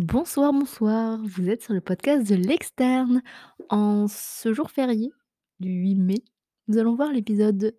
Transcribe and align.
Bonsoir, 0.00 0.54
bonsoir, 0.54 1.20
vous 1.22 1.50
êtes 1.50 1.62
sur 1.62 1.74
le 1.74 1.82
podcast 1.82 2.26
de 2.26 2.34
l'externe. 2.34 3.22
En 3.68 4.08
ce 4.08 4.54
jour 4.54 4.70
férié 4.70 5.12
du 5.58 5.68
8 5.68 5.94
mai, 5.96 6.24
nous 6.68 6.78
allons 6.78 6.94
voir 6.94 7.12
l'épisode 7.12 7.78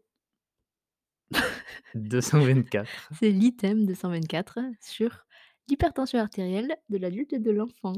224. 1.95 2.87
c'est 3.17 3.31
l'item 3.31 3.87
224 3.87 4.59
sur 4.79 5.25
l'hypertension 5.67 6.19
artérielle 6.19 6.77
de 6.89 6.99
l'adulte 6.99 7.33
et 7.33 7.39
de 7.39 7.49
l'enfant. 7.49 7.93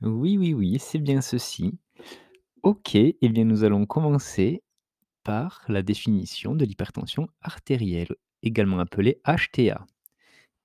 Oui, 0.00 0.38
oui, 0.38 0.54
oui, 0.54 0.78
c'est 0.78 0.98
bien 0.98 1.20
ceci. 1.20 1.78
OK, 2.62 2.94
eh 2.94 3.28
bien 3.28 3.44
nous 3.44 3.64
allons 3.64 3.84
commencer 3.84 4.62
par 5.24 5.62
la 5.68 5.82
définition 5.82 6.54
de 6.54 6.64
l'hypertension 6.64 7.28
artérielle, 7.42 8.16
également 8.42 8.78
appelée 8.78 9.20
HTA. 9.26 9.84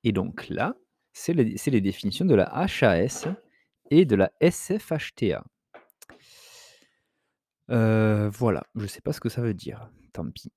Et 0.05 0.13
donc 0.13 0.47
là, 0.47 0.77
c'est 1.15 1.33
les 1.71 1.81
définitions 1.81 2.25
de 2.25 2.35
la 2.35 2.45
HAS 2.53 3.27
et 3.89 4.05
de 4.05 4.15
la 4.15 4.31
SFHTA. 4.41 5.43
Heu, 7.71 8.29
voilà, 8.31 8.63
je 8.75 8.81
ne 8.81 8.87
sais 8.87 9.01
pas 9.01 9.13
ce 9.13 9.21
que 9.21 9.29
ça 9.29 9.41
veut 9.41 9.53
dire, 9.53 9.89
tant 10.13 10.29
pis. 10.29 10.51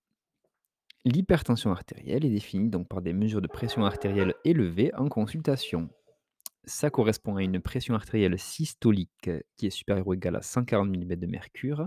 L'hypertension 1.05 1.71
artérielle 1.71 2.25
est 2.25 2.31
définie 2.31 2.69
donc 2.69 2.89
par 2.89 3.01
des 3.01 3.13
mesures 3.13 3.41
de 3.41 3.47
pression 3.47 3.85
artérielle 3.85 4.35
élevées 4.45 4.93
en 4.95 5.09
consultation. 5.09 5.89
Ça 6.65 6.91
correspond 6.91 7.37
à 7.37 7.43
une 7.43 7.61
pression 7.61 7.95
artérielle 7.95 8.39
systolique 8.39 9.29
euh, 9.29 9.41
qui 9.57 9.69
est 9.69 9.71
supérieure 9.71 10.09
ou 10.09 10.13
égale 10.13 10.37
à 10.37 10.43
140 10.43 10.91
millimètres 10.91 11.23
de 11.23 11.27
mercure 11.27 11.87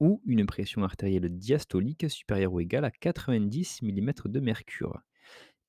ou 0.00 0.20
une 0.26 0.44
pression 0.44 0.82
artérielle 0.82 1.30
diastolique 1.30 2.10
supérieure 2.10 2.52
ou 2.52 2.60
égale 2.60 2.84
à 2.84 2.90
90 2.90 3.82
millimètres 3.82 4.28
de 4.28 4.40
mercure. 4.40 5.00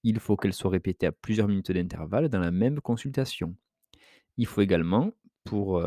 Il 0.03 0.20
faut 0.20 0.38
qu'elle 0.38 0.53
soit 0.53 0.71
répétée 0.71 1.08
à 1.08 1.11
plusieurs 1.11 1.47
minutes 1.47 1.72
d'intervalle 1.72 2.30
dans 2.30 2.39
la 2.39 2.52
même 2.52 2.80
consultation. 2.81 3.55
Il 4.38 4.45
faut 4.45 4.61
également, 4.61 5.11
pour 5.44 5.83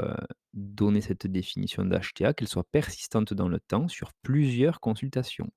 donner 0.52 1.00
cette 1.00 1.26
définition 1.26 1.84
d'HTA, 1.84 2.34
qu'elle 2.34 2.48
soit 2.48 2.68
persistante 2.70 3.32
dans 3.34 3.48
le 3.48 3.60
temps 3.60 3.88
sur 3.88 4.12
plusieurs 4.22 4.80
consultations. 4.80 5.50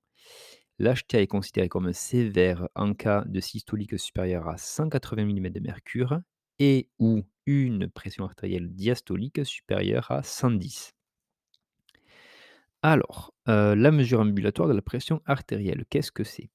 L'HTA 0.78 1.22
est 1.22 1.26
considéré 1.26 1.68
comme 1.68 1.92
sévère 1.92 2.68
en 2.74 2.94
cas 2.94 3.24
de 3.26 3.40
systolique 3.40 3.98
supérieure 3.98 4.48
à 4.48 4.58
180 4.58 5.24
millimètres 5.24 5.54
de 5.54 5.60
mercure 5.60 6.20
et 6.58 6.90
ou 6.98 7.22
une 7.46 7.88
pression 7.88 8.24
artérielle 8.24 8.70
diastolique 8.74 9.44
supérieure 9.44 10.10
à 10.10 10.22
110. 10.22 10.92
Alors, 12.82 13.34
la 13.46 13.90
mesure 13.90 14.20
ambulatoire 14.20 14.68
de 14.68 14.74
la 14.74 14.82
pression 14.82 15.20
artérielle, 15.26 15.84
qu'est-ce 15.88 16.12
que 16.12 16.24
c'est? 16.24 16.50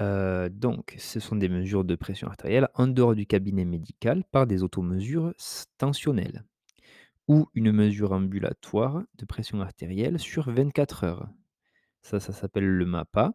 Heu, 0.00 0.48
donc 0.50 0.94
ce 0.98 1.20
sont 1.20 1.36
des 1.36 1.48
mesures 1.48 1.84
de 1.84 1.94
pression 1.94 2.28
artérielle 2.28 2.68
en 2.74 2.86
dehors 2.88 3.14
du 3.14 3.26
cabinet 3.26 3.64
médical 3.64 4.24
par 4.30 4.46
des 4.46 4.62
automesures 4.62 5.34
tensionnelles 5.78 6.44
ou 7.28 7.48
une 7.54 7.72
mesure 7.72 8.12
ambulatoire 8.12 9.02
de 9.18 9.24
pression 9.26 9.60
artérielle 9.62 10.18
sur 10.18 10.50
24 10.50 11.04
heures. 11.04 11.28
Ça, 12.02 12.20
ça 12.20 12.32
s'appelle 12.32 12.66
le 12.66 12.86
MAPA 12.86 13.34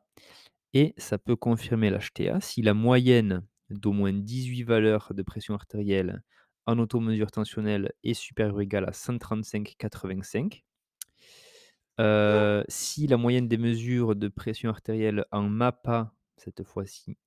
et 0.74 0.94
ça 0.98 1.18
peut 1.20 1.36
confirmer 1.38 1.90
l'HTA 1.92 2.42
si 2.42 2.62
la 2.62 2.74
moyenne 2.76 3.44
d'au 3.72 3.94
moins 3.94 4.14
18 4.14 4.64
valeurs 4.64 5.14
de 5.16 5.24
pression 5.24 5.56
artérielle 5.56 6.24
en 6.68 6.80
automesure 6.80 7.32
tensionnelle 7.32 7.94
est 8.04 8.14
supérieure 8.16 8.56
ou 8.58 8.62
égale 8.62 8.86
à 8.88 8.94
135/85. 8.94 10.66
Heu, 12.00 12.64
si 12.68 13.08
la 13.08 13.18
moyenne 13.18 13.48
des 13.48 13.58
mesures 13.58 14.16
de 14.16 14.28
pression 14.28 14.70
artérielle 14.70 15.26
en 15.32 15.44
MAPA, 15.44 16.14
cette 16.38 16.64
fois-ci, 16.64 17.18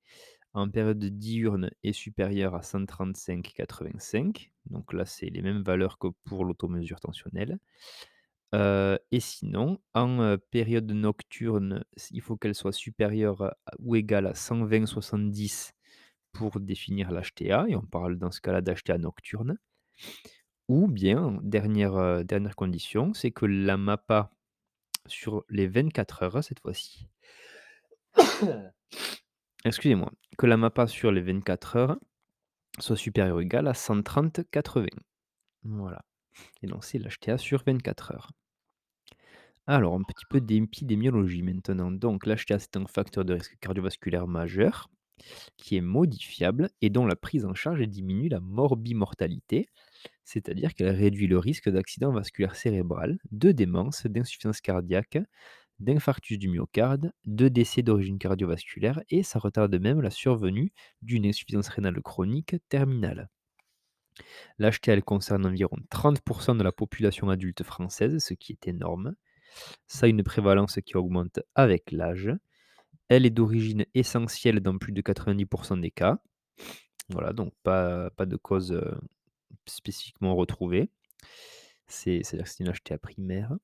en 0.54 0.70
période 0.70 1.04
diurne 1.04 1.70
est 1.84 1.92
supérieure 1.92 2.54
à 2.56 2.62
135/85, 2.62 4.52
donc 4.66 4.92
là, 4.94 5.04
c'est 5.06 5.30
les 5.30 5.42
mêmes 5.42 5.62
valeurs 5.62 5.98
que 5.98 6.08
pour 6.24 6.44
l'automesure 6.44 7.00
tensionnelle. 7.00 7.58
Heu 8.54 8.98
et 9.10 9.20
sinon, 9.20 9.78
en, 9.94 10.20
heu, 10.22 10.38
période 10.38 10.90
nocturne, 10.90 11.84
il 12.10 12.20
faut 12.22 12.36
qu'elle 12.36 12.54
soit 12.54 12.72
supérieure 12.72 13.54
ou 13.78 13.96
égale 13.96 14.26
à 14.26 14.34
120/70 14.34 15.72
pour 16.32 16.60
définir 16.60 17.10
l'HTA 17.12 17.66
et 17.68 17.76
on 17.76 17.82
parle 17.82 18.18
dans 18.18 18.30
ce 18.32 18.40
cas-là 18.42 18.60
d'HTA 18.62 18.98
nocturne. 18.98 19.58
Ou 20.68 20.86
bien, 20.88 21.38
dernière, 21.42 21.94
heu, 21.96 22.24
dernière 22.24 22.56
condition, 22.56 23.12
c'est 23.12 23.30
que 23.32 23.44
la 23.46 23.76
MAPA 23.76 24.30
sur 25.06 25.44
les 25.50 25.68
24 25.68 26.22
heures 26.24 26.44
cette 26.44 26.60
fois-ci, 26.60 27.08
excusez-moi, 29.64 30.12
que 30.36 30.46
la 30.46 30.56
MAPA 30.56 30.86
sur 30.86 31.12
les 31.12 31.20
24 31.20 31.76
heures 31.76 31.98
soit 32.78 32.96
supérieure 32.96 33.36
ou 33.36 33.40
égale 33.40 33.68
à 33.68 33.72
130/80. 33.72 34.88
Voilà 35.64 36.04
et 36.62 36.66
donc 36.66 36.84
c'est 36.84 36.98
l'HTA 36.98 37.38
sur 37.38 37.62
24 37.64 38.12
heures. 38.12 38.32
Alors, 39.66 39.94
un 39.94 40.02
petit 40.02 40.24
peu 40.30 40.40
d'épidémiologie 40.40 41.42
maintenant. 41.42 41.90
Donc, 41.90 42.24
l'HTA, 42.24 42.58
c'est 42.58 42.76
un 42.76 42.86
facteur 42.86 43.26
de 43.26 43.34
risque 43.34 43.58
cardiovasculaire 43.60 44.26
majeur 44.26 44.88
qui 45.58 45.76
est 45.76 45.82
modifiable 45.82 46.70
et 46.80 46.88
dont 46.88 47.04
la 47.04 47.16
prise 47.16 47.44
en 47.44 47.52
charge 47.52 47.82
diminue 47.82 48.28
la 48.30 48.40
morbimortalité, 48.40 49.68
c'est-à-dire 50.24 50.72
qu'elle 50.72 50.94
réduit 50.94 51.26
le 51.26 51.38
risque 51.38 51.68
d'accident 51.68 52.12
vasculaire 52.12 52.56
cérébral, 52.56 53.18
de 53.30 53.52
démence, 53.52 54.06
d'insuffisance 54.06 54.62
cardiaque, 54.62 55.18
d'infarctus 55.80 56.38
du 56.38 56.48
myocarde, 56.48 57.12
de 57.26 57.48
décès 57.48 57.82
d'origine 57.82 58.18
cardiovasculaire 58.18 59.02
et 59.10 59.22
ça 59.22 59.38
retarde 59.38 59.74
même 59.80 60.00
la 60.00 60.10
survenue 60.10 60.72
d'une 61.02 61.26
insuffisance 61.26 61.68
rénale 61.68 62.00
chronique 62.02 62.56
terminale. 62.68 63.28
L'HTA, 64.58 64.92
elle 64.94 65.04
concerne 65.04 65.46
environ 65.46 65.76
30% 65.90 66.54
de 66.54 66.62
la 66.62 66.72
population 66.72 67.28
adulte 67.30 67.62
française, 67.62 68.18
ce 68.24 68.34
qui 68.34 68.52
est 68.52 68.68
énorme. 68.68 69.14
Ça 69.88 70.06
a 70.06 70.08
une 70.10 70.22
prévalence 70.24 70.78
qui 70.84 70.96
augmente 70.96 71.40
avec 71.54 71.92
l'âge. 71.92 72.30
Elle 73.08 73.26
est 73.26 73.30
d'origine 73.30 73.86
essentielle 73.94 74.60
dans 74.60 74.78
plus 74.78 74.92
de 74.92 75.02
90% 75.02 75.76
des 75.78 75.90
cas. 75.92 76.20
Voilà, 77.10 77.32
donc 77.32 77.54
pas 77.64 78.10
pas 78.12 78.26
de 78.26 78.36
cause, 78.36 78.72
heu, 78.72 78.98
spécifiquement 79.66 80.36
retrouvée. 80.36 80.90
C'est 81.88 82.22
c'est-à-dire 82.22 82.44
que 82.46 82.50
c'est 82.50 82.64
une 82.64 82.70
HTA 82.72 82.98
primaire. 82.98 83.56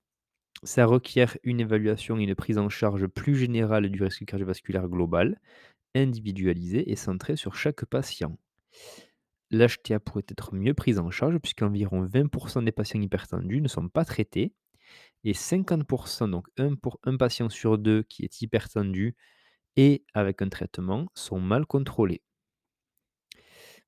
Ça 0.64 0.84
requiert 0.84 1.38
une 1.44 1.60
évaluation 1.60 2.18
et 2.18 2.24
une 2.24 2.34
prise 2.34 2.58
en 2.58 2.68
charge 2.68 3.06
plus 3.06 3.36
générale 3.36 3.88
du 3.88 4.02
risque 4.02 4.24
cardiovasculaire 4.24 4.88
global, 4.88 5.40
individualisée 5.94 6.90
et 6.90 6.96
centrée 6.96 7.36
sur 7.36 7.56
chaque 7.56 7.84
patient. 7.86 8.38
L'HTA 9.50 10.00
pourrait 10.00 10.24
être 10.28 10.54
mieux 10.54 10.74
prise 10.74 10.98
en 10.98 11.10
charge 11.10 11.38
puisqu'environ 11.38 12.02
20% 12.04 12.62
des 12.62 12.72
patients 12.72 13.00
hypertendus 13.00 13.60
ne 13.60 13.68
sont 13.68 13.88
pas 13.88 14.04
traités 14.04 14.54
et 15.24 15.34
50% 15.34 16.28
donc 16.28 16.48
un 16.58 16.74
pour 16.76 17.00
un 17.04 17.16
patient 17.16 17.50
sur 17.50 17.78
2 17.78 18.02
qui 18.04 18.24
est 18.24 18.42
hypertendu 18.42 19.16
et 19.76 20.04
avec 20.14 20.42
un 20.42 20.50
traitement 20.50 21.08
sont 21.14 21.40
mal 21.40 21.66
contrôlés. 21.66 22.22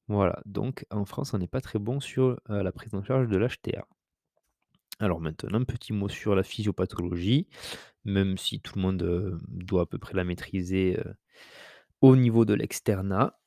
Voilà, 0.09 0.41
donc 0.47 0.84
en 0.91 1.04
France, 1.04 1.32
on 1.34 1.38
n'est 1.38 1.47
pas 1.48 1.60
très 1.60 1.78
bon 1.78 2.00
sur, 2.00 2.41
heu, 2.50 2.62
la 2.62 2.72
prise 2.72 2.94
en 2.94 3.03
charge 3.04 3.28
de 3.28 3.36
l'HTA. 3.36 3.86
Alors 4.99 5.21
maintenant, 5.21 5.62
petit 5.65 5.93
mot 5.93 6.09
sur 6.09 6.34
la 6.34 6.43
physiopathologie, 6.43 7.47
même 8.05 8.39
si 8.39 8.61
tout 8.61 8.75
le 8.77 8.83
monde, 8.83 9.03
heu, 9.03 9.39
doit 9.49 9.83
à 9.83 9.87
peu 9.87 9.99
près 9.99 10.15
la 10.15 10.25
maîtriser, 10.25 10.97
heu, 10.99 11.15
au 12.03 12.17
niveau 12.17 12.45
de 12.45 12.55
l'externat. 12.55 13.39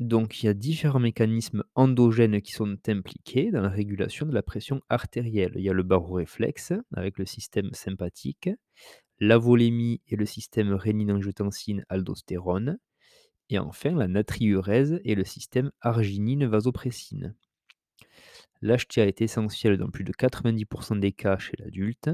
Donc 0.00 0.42
il 0.42 0.46
y 0.46 0.48
a 0.50 0.54
différents 0.54 0.98
mécanismes 1.00 1.64
endogènes 1.74 2.40
qui 2.42 2.52
sont 2.52 2.76
impliqués 2.88 3.50
dans 3.52 3.62
la 3.62 3.68
régulation 3.70 4.26
de 4.26 4.32
la 4.34 4.42
pression 4.42 4.80
artérielle. 4.90 5.52
Il 5.56 5.62
y 5.62 5.70
a 5.70 5.74
le 5.74 5.82
baroréflexe 5.84 6.72
avec 6.94 7.18
le 7.18 7.26
système 7.26 7.70
sympathique, 7.74 8.50
la 9.20 9.38
volémie 9.38 10.02
et 10.08 10.16
le 10.16 10.26
système 10.26 10.72
rénine-angiotensin-aldostérone 10.74 12.78
et 13.50 13.58
enfin 13.60 13.92
la 13.92 14.08
natriurèse 14.08 15.00
et 15.04 15.14
le 15.16 15.24
système 15.24 15.72
arginine-vasopressine. 15.82 17.36
L'HTA 18.62 19.06
est 19.06 19.20
essentielle 19.20 19.78
dans 19.78 19.90
plus 19.90 20.04
de 20.04 20.12
90% 20.12 20.96
des 20.96 21.12
cas 21.12 21.38
chez 21.38 21.56
l'adulte 21.58 22.10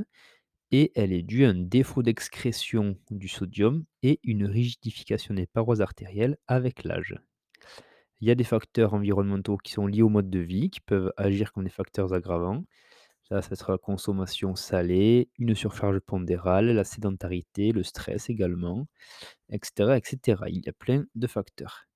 et 0.70 0.92
elle 0.94 1.12
est 1.12 1.22
due 1.22 1.44
à 1.44 1.50
un 1.50 1.54
défaut 1.54 2.02
d'excrétion 2.02 2.98
du 3.10 3.28
sodium 3.28 3.84
et 4.02 4.20
une 4.25 4.46
rigidification 4.46 5.34
des 5.34 5.46
parois 5.46 5.81
artérielles 5.81 6.36
avec 6.48 6.84
l'âge. 6.84 7.14
Il 8.20 8.26
y 8.28 8.31
a 8.31 8.34
des 8.34 8.44
facteurs 8.44 8.94
environnementaux 8.94 9.56
qui 9.56 9.72
sont 9.72 9.86
liés 9.86 10.02
au 10.02 10.08
mode 10.08 10.31
de 10.31 10.40
vie, 10.40 10.69
qui 10.70 10.81
peuvent 10.81 11.12
agir 11.16 11.52
comme 11.52 11.64
des 11.64 11.70
facteurs 11.70 12.12
aggravants. 12.12 12.64
Ça, 13.25 13.42
ça 13.42 13.56
sera 13.56 13.72
la 13.75 13.78
consommation 13.78 14.56
salée, 14.56 15.30
une 15.38 15.54
surcharge 15.54 16.00
pondérale, 16.00 16.72
la 16.72 16.84
sédentarité, 16.84 17.72
le 17.72 17.82
stress 17.84 18.30
également, 18.30 18.87
et 19.50 19.60
cetera, 19.62 19.98
et 19.98 20.02
cetera. 20.04 20.50
Il 20.50 20.64
y 20.66 20.69
a 20.70 20.75
plein 20.75 21.06
de 21.14 21.26
facteurs. 21.26 21.87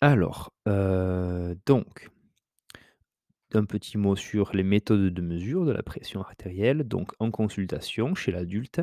Alors, 0.00 0.52
heu, 0.66 1.54
donc 1.66 2.08
un 3.54 3.64
petit 3.64 3.96
mot 3.98 4.16
sur 4.16 4.54
les 4.54 4.62
méthodes 4.62 5.12
de 5.14 5.22
mesure 5.22 5.64
de 5.64 5.72
la 5.72 5.82
pression 5.82 6.20
artérielle. 6.20 6.84
Donc 6.84 7.12
en 7.18 7.30
consultation 7.30 8.14
chez 8.14 8.30
l'adulte, 8.32 8.80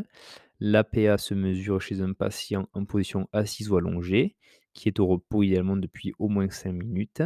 l'APA 0.59 1.17
se 1.17 1.33
mesure 1.33 1.81
chez 1.81 2.01
un 2.01 2.13
patient 2.13 2.67
en 2.73 2.85
position 2.85 3.27
assise 3.33 3.69
ou 3.71 3.77
allongée 3.77 4.35
qui 4.73 4.89
est 4.89 4.99
au 4.99 5.07
repos 5.07 5.43
idéalement 5.43 5.77
depuis 5.77 6.13
au 6.19 6.29
moins 6.29 6.49
5 6.49 6.73
minutes. 6.73 7.23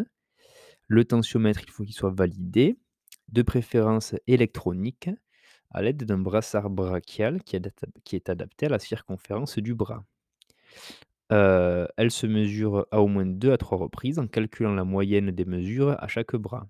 Le 0.87 1.05
tensiomètre, 1.05 1.61
il 1.63 1.71
faut 1.71 1.83
qu'il 1.83 1.95
soit 1.95 2.13
validé, 2.15 2.79
de 3.29 3.41
préférence 3.41 4.15
électronique, 4.27 5.09
à 5.71 5.81
l'aide 5.81 6.03
d'un 6.05 6.19
brassard 6.19 6.69
brachial 6.69 7.43
qui 7.43 7.57
est 7.57 8.29
adapté 8.29 8.67
à 8.67 8.69
la 8.69 8.79
circonférence 8.79 9.59
du 9.59 9.75
bras. 9.75 10.05
Heu, 11.31 11.88
elle 11.95 12.12
se 12.12 12.27
mesure 12.27 12.85
à 12.91 13.01
au 13.01 13.07
moins 13.07 13.25
2 13.25 13.53
à 13.53 13.57
3 13.57 13.77
reprises 13.77 14.19
en 14.19 14.27
calculant 14.27 14.74
la 14.75 14.83
moyenne 14.83 15.31
des 15.31 15.45
mesures 15.45 15.95
à 16.03 16.07
chaque 16.09 16.35
bras. 16.35 16.68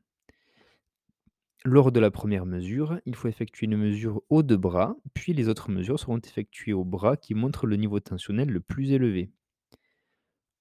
Lors 1.66 1.92
de 1.92 2.00
la 2.00 2.10
première 2.10 2.48
mesure, 2.48 3.00
il 3.06 3.14
faut 3.14 3.28
effectuer 3.28 3.68
une 3.68 3.78
mesure 3.78 4.24
aux 4.30 4.42
2 4.42 4.58
bras, 4.58 4.98
puis 5.14 5.34
les 5.34 5.50
autres 5.50 5.70
mesures 5.70 6.00
seront 6.00 6.18
effectuées 6.18 6.74
au 6.74 6.84
bras 6.84 7.16
qui 7.16 7.36
montre 7.36 7.68
le 7.68 7.76
niveau 7.76 8.00
tensionnel 8.00 8.50
le 8.50 8.60
plus 8.60 8.92
élevé. 8.92 9.30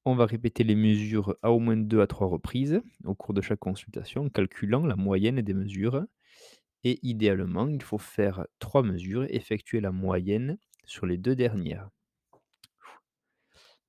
On 0.06 0.14
va 0.14 0.24
répéter 0.24 0.64
les 0.64 0.74
mesures 0.74 1.36
à 1.42 1.52
au 1.52 1.58
moins 1.58 1.76
2 1.76 2.00
à 2.00 2.06
3 2.06 2.28
reprises 2.28 2.80
au 3.04 3.14
cours 3.14 3.34
de 3.34 3.42
chaque 3.42 3.58
consultation, 3.58 4.24
en 4.24 4.28
calculant 4.30 4.86
la 4.86 4.96
moyenne 4.96 5.42
des 5.42 5.52
mesures 5.52 6.06
et 6.84 6.98
idéalement, 7.02 7.68
il 7.68 7.82
faut 7.82 7.98
faire 7.98 8.46
3 8.60 8.82
mesures 8.82 9.24
et 9.24 9.36
effectuer 9.36 9.80
la 9.80 9.92
moyenne 9.92 10.58
sur 10.84 11.06
les 11.06 11.18
2 11.18 11.36
dernières. 11.36 11.90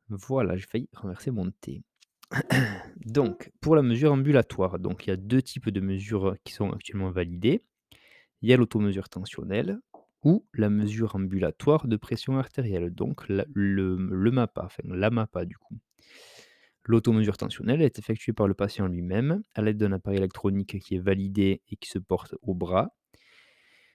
Voilà, 0.10 0.56
j'ai 0.56 0.66
failli 0.66 0.90
renverser 0.94 1.32
mon 1.32 1.52
thé. 1.52 1.84
Donc, 3.06 3.52
pour 3.62 3.76
la 3.76 3.82
mesure 3.82 4.12
ambulatoire, 4.14 4.80
donc 4.80 5.06
il 5.06 5.10
y 5.12 5.14
a 5.14 5.18
2 5.18 5.42
types 5.42 5.70
de 5.70 5.80
mesures 5.80 6.36
qui 6.44 6.54
sont 6.54 6.72
actuellement 6.72 7.10
validées. 7.10 7.64
Il 8.42 8.50
y 8.50 8.54
a 8.54 8.58
l'automesure 8.58 9.10
tensionnelle 9.10 9.80
ou 10.24 10.46
la 10.54 10.70
mesure 10.70 11.16
ambulatoire 11.16 11.88
de 11.88 11.96
pression 11.96 12.38
artérielle, 12.38 12.92
donc 12.92 13.28
la 13.30 13.46
le 13.54 13.96
le 13.96 14.32
MAPA, 14.32 14.66
enfin 14.66 14.84
la 14.86 15.10
MAPA 15.10 15.46
du 15.46 15.58
coup. 15.58 15.78
L'automesure 16.86 17.38
tensionnelle 17.38 17.82
est 17.82 18.00
effectuée 18.00 18.34
par 18.34 18.48
le 18.48 18.54
patient 18.54 18.88
lui-même 18.88 19.44
à 19.56 19.62
l'aide 19.62 19.78
d'un 19.78 19.92
appareil 19.92 20.20
électronique 20.20 20.80
qui 20.80 20.96
est 20.96 21.00
validé 21.00 21.62
et 21.70 21.76
qui 21.76 21.90
se 21.90 22.00
porte 22.00 22.36
au 22.42 22.56
bras. 22.56 22.96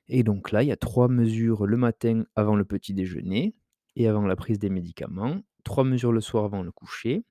Et 0.08 0.22
donc 0.22 0.52
là, 0.52 0.62
il 0.62 0.68
y 0.68 0.72
a 0.72 0.76
3 0.76 1.08
mesures 1.08 1.66
le 1.66 1.76
matin 1.76 2.24
avant 2.36 2.56
le 2.56 2.64
petit 2.64 2.94
déjeuner 2.94 3.54
et 3.96 4.08
avant 4.08 4.26
la 4.26 4.36
prise 4.36 4.58
des 4.58 4.70
médicaments, 4.70 5.42
3 5.64 5.84
mesures 5.84 6.12
le 6.12 6.20
soir 6.20 6.44
avant 6.44 6.62
le 6.62 6.72
coucher 6.72 7.24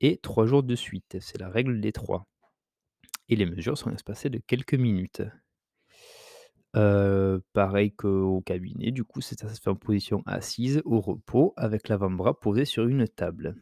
et 0.00 0.18
3 0.18 0.46
jours 0.46 0.62
de 0.62 0.74
suite. 0.76 1.18
C'est 1.20 1.38
la 1.38 1.48
règle 1.48 1.80
des 1.80 1.92
3. 1.92 2.26
Et 3.28 3.36
les 3.36 3.46
mesures 3.46 3.78
sont 3.78 3.92
espacées 3.92 4.30
de 4.30 4.38
quelques 4.38 4.74
minutes. 4.74 5.22
Heu, 6.76 7.42
pareil 7.52 7.92
qu'au 7.92 8.40
cabinet, 8.42 8.92
du 8.92 9.02
coup, 9.04 9.20
c'est 9.20 9.42
en 9.66 9.74
position 9.74 10.22
assise, 10.26 10.80
au 10.84 11.00
repos, 11.00 11.54
avec 11.56 11.88
l'avant-bras 11.88 12.38
posé 12.38 12.64
sur 12.64 12.86
une 12.86 13.08
table. 13.08 13.56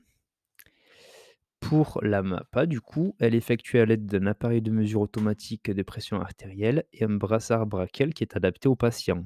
Pour 1.58 1.98
la 2.04 2.22
MAPA, 2.22 2.66
du 2.66 2.80
coup, 2.80 3.16
elle 3.18 3.34
est 3.34 3.38
effectuée 3.38 3.80
à 3.80 3.86
l'aide 3.86 4.06
d'un 4.06 4.26
appareil 4.26 4.62
de 4.62 4.70
mesure 4.70 5.00
automatique 5.00 5.68
de 5.68 5.82
pression 5.82 6.20
artérielle 6.20 6.84
et 6.92 7.02
un 7.02 7.16
brassard 7.16 7.66
brachial 7.66 8.14
qui 8.14 8.22
est 8.22 8.36
adapté 8.36 8.68
au 8.68 8.76
patient, 8.76 9.24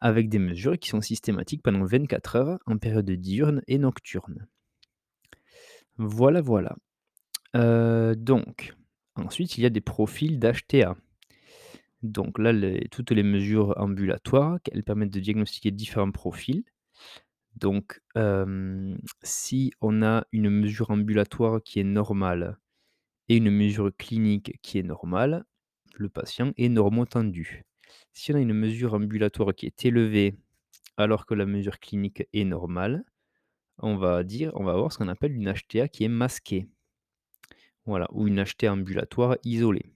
avec 0.00 0.28
des 0.28 0.38
mesures 0.38 0.78
qui 0.78 0.88
sont 0.88 1.00
systématiques 1.00 1.62
pendant 1.62 1.84
24 1.84 2.36
heures 2.36 2.58
en 2.66 2.78
période 2.78 3.10
diurne 3.10 3.62
et 3.68 3.78
nocturne. 3.78 4.46
Voilà, 5.98 6.40
voilà. 6.40 6.76
Heu, 7.56 8.14
donc, 8.16 8.74
ensuite, 9.16 9.58
il 9.58 9.62
y 9.62 9.66
a 9.66 9.70
des 9.70 9.80
profils 9.80 10.38
d'HTA. 10.38 10.96
Donc 12.02 12.38
là, 12.38 12.52
toutes 12.90 13.10
les 13.10 13.22
mesures 13.22 13.74
ambulatoires, 13.76 14.58
elles 14.72 14.84
permettent 14.84 15.12
de 15.12 15.20
diagnostiquer 15.20 15.70
différents 15.70 16.12
profils. 16.12 16.64
Donc, 17.56 18.00
hem, 18.14 18.98
si 19.22 19.72
on 19.80 20.02
a 20.02 20.24
une 20.32 20.50
mesure 20.50 20.90
ambulatoire 20.90 21.62
qui 21.62 21.80
est 21.80 21.84
normale 21.84 22.58
et 23.28 23.36
une 23.36 23.50
mesure 23.50 23.90
clinique 23.98 24.58
qui 24.62 24.78
est 24.78 24.82
normale, 24.82 25.44
le 25.96 26.08
patient 26.08 26.52
est 26.56 26.68
normotendu. 26.68 27.64
Si 28.12 28.32
on 28.32 28.36
a 28.36 28.40
une 28.40 28.52
mesure 28.52 28.94
ambulatoire 28.94 29.54
qui 29.54 29.66
est 29.66 29.84
élevée, 29.84 30.36
alors 30.96 31.26
que 31.26 31.34
la 31.34 31.46
mesure 31.46 31.78
clinique 31.80 32.24
est 32.32 32.44
normale, 32.44 33.04
on 33.78 33.96
va 33.96 34.22
dire 34.24 34.54
avoir 34.56 34.92
ce 34.92 34.98
qu'on 34.98 35.08
appelle 35.08 35.32
une 35.32 35.52
HTA 35.52 35.88
qui 35.88 36.04
est 36.04 36.08
masquée. 36.08 36.68
Voilà, 37.86 38.08
ou 38.12 38.28
une 38.28 38.44
HTA 38.44 38.72
ambulatoire 38.72 39.36
isolée. 39.44 39.92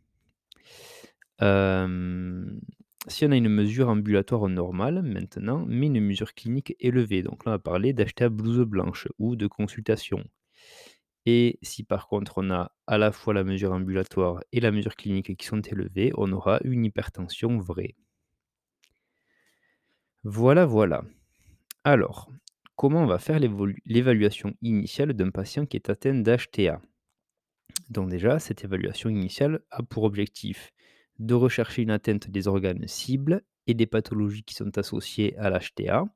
Si 1.41 3.27
on 3.27 3.33
a 3.33 3.37
une 3.37 3.51
mesure 3.51 3.91
ambulatoire 3.91 4.49
normale 4.49 5.03
maintenant, 5.03 5.67
mais 5.69 5.87
une 5.87 6.01
mesure 6.01 6.33
clinique 6.33 6.75
élevée, 6.81 7.23
donc 7.23 7.45
là 7.45 7.53
on 7.53 7.55
va 7.57 7.59
parler 7.59 7.93
d'HTA 7.93 8.31
blouse 8.31 8.65
blanche 8.65 9.09
ou 9.19 9.37
de 9.37 9.47
consultation. 9.47 10.25
Et 11.27 11.59
si 11.63 11.85
par 11.85 12.09
contre 12.09 12.39
on 12.39 12.51
a 12.51 12.73
à 12.87 12.99
la 12.99 13.13
fois 13.13 13.35
la 13.35 13.45
mesure 13.45 13.73
ambulatoire 13.73 14.43
et 14.53 14.61
la 14.61 14.71
mesure 14.71 14.95
clinique 14.97 15.37
qui 15.37 15.47
sont 15.47 15.61
élevées, 15.61 16.13
on 16.17 16.31
aura 16.33 16.61
une 16.65 16.85
hypertension 16.85 17.59
vraie. 17.59 17.95
Voilà, 20.23 20.65
voilà. 20.67 21.03
Alors, 21.85 22.31
comment 22.77 23.03
on 23.03 23.07
va 23.07 23.19
faire 23.19 23.39
l'évaluation 23.85 24.55
initiale 24.63 25.13
d'un 25.13 25.31
patient 25.31 25.67
qui 25.67 25.77
est 25.77 25.91
atteint 25.91 26.15
d'HTA? 26.15 26.81
Donc 27.91 28.09
déjà, 28.11 28.39
cette 28.39 28.65
évaluation 28.65 29.11
initiale 29.11 29.61
a 29.71 29.83
pour 29.83 30.05
objectif 30.05 30.73
de 31.19 31.35
rechercher 31.35 31.83
une 31.83 31.91
atteinte 31.91 32.31
des 32.31 32.49
organes 32.49 32.87
cibles 32.89 33.43
et 33.67 33.75
des 33.75 33.87
pathologies 33.87 34.45
qui 34.45 34.55
sont 34.55 34.77
associées 34.79 35.37
à 35.37 35.51
l'HTA. 35.51 36.07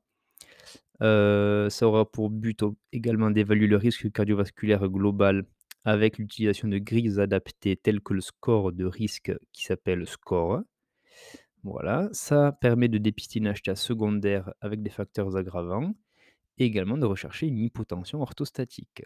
Ça 1.01 1.87
aura 1.87 2.09
pour 2.11 2.29
but 2.29 2.63
également 2.91 3.31
d'évaluer 3.31 3.67
le 3.67 3.77
risque 3.77 4.11
cardiovasculaire 4.11 4.87
global 4.89 5.45
avec 5.85 6.17
l'utilisation 6.17 6.67
de 6.67 6.77
grilles 6.77 7.19
adaptées 7.19 7.77
telles 7.77 8.01
que 8.01 8.13
le 8.13 8.21
score 8.21 8.73
de 8.73 8.85
risque 8.85 9.31
qui 9.53 9.63
s'appelle 9.63 10.05
SCORE. 10.05 10.61
Voilà, 11.63 12.09
ça 12.11 12.51
permet 12.51 12.87
de 12.87 12.97
dépister 12.97 13.39
une 13.39 13.53
HTA 13.53 13.75
secondaire 13.75 14.53
avec 14.61 14.81
des 14.81 14.89
facteurs 14.89 15.35
aggravants 15.35 15.93
et 16.57 16.65
également 16.65 16.97
de 16.97 17.05
rechercher 17.05 17.47
une 17.47 17.59
hypotension 17.59 18.21
orthostatique. 18.21 19.03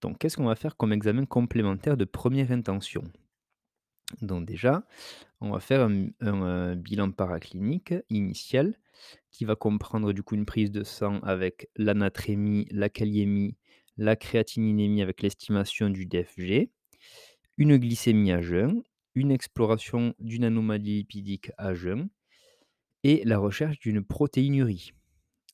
Donc 0.00 0.18
qu'est-ce 0.18 0.36
qu'on 0.36 0.46
va 0.46 0.56
faire 0.56 0.76
comme 0.76 0.92
examen 0.92 1.26
complémentaire 1.26 1.96
de 1.96 2.04
première 2.04 2.50
intention? 2.52 3.04
Donc 4.22 4.46
déjà, 4.46 4.84
on 5.40 5.50
va 5.52 5.60
faire 5.60 5.82
un 5.82 6.08
heu, 6.22 6.74
bilan 6.76 7.10
paraclinique 7.12 7.94
initial 8.10 8.76
qui 9.30 9.44
va 9.44 9.56
comprendre 9.56 10.12
du 10.12 10.22
coup 10.22 10.34
une 10.34 10.46
prise 10.46 10.70
de 10.70 10.84
sang 10.84 11.20
avec 11.20 11.68
l'anatrémie, 11.76 12.66
la 12.70 12.88
kaliémie, 12.88 13.56
la 13.96 14.16
créatininémie 14.16 15.02
avec 15.02 15.22
l'estimation 15.22 15.90
du 15.90 16.06
DFG, 16.06 16.70
une 17.58 17.76
glycémie 17.78 18.32
à 18.32 18.42
jeun, 18.42 18.82
une 19.14 19.30
exploration 19.30 20.14
d'une 20.18 20.44
anomalie 20.44 20.98
lipidique 20.98 21.52
à 21.58 21.74
jeun 21.74 22.08
et 23.02 23.22
la 23.24 23.38
recherche 23.38 23.78
d'une 23.78 24.04
protéinurie, 24.04 24.92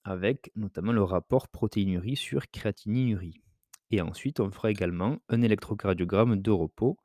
avec 0.05 0.51
notamment 0.57 0.93
le 0.93 1.03
rapport 1.03 1.49
protéinurie 1.49 2.17
sur 2.17 2.51
créatininurie. 2.51 3.41
Et 3.91 4.01
ensuite, 4.01 4.41
on 4.41 4.51
fera 4.51 4.71
également 4.71 5.19
un 5.29 5.43
électrocardiogramme 5.43 6.41
de 6.41 6.51
repos 6.51 6.99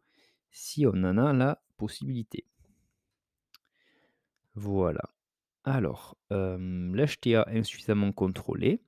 si 0.51 0.85
on 0.85 1.03
en 1.03 1.17
a 1.17 1.33
la 1.33 1.61
possibilité. 1.77 2.45
Voilà. 4.53 5.01
Alors, 5.63 6.17
l'HTA 6.29 7.45
insuffisamment 7.47 8.11
contrôlée, 8.11 8.81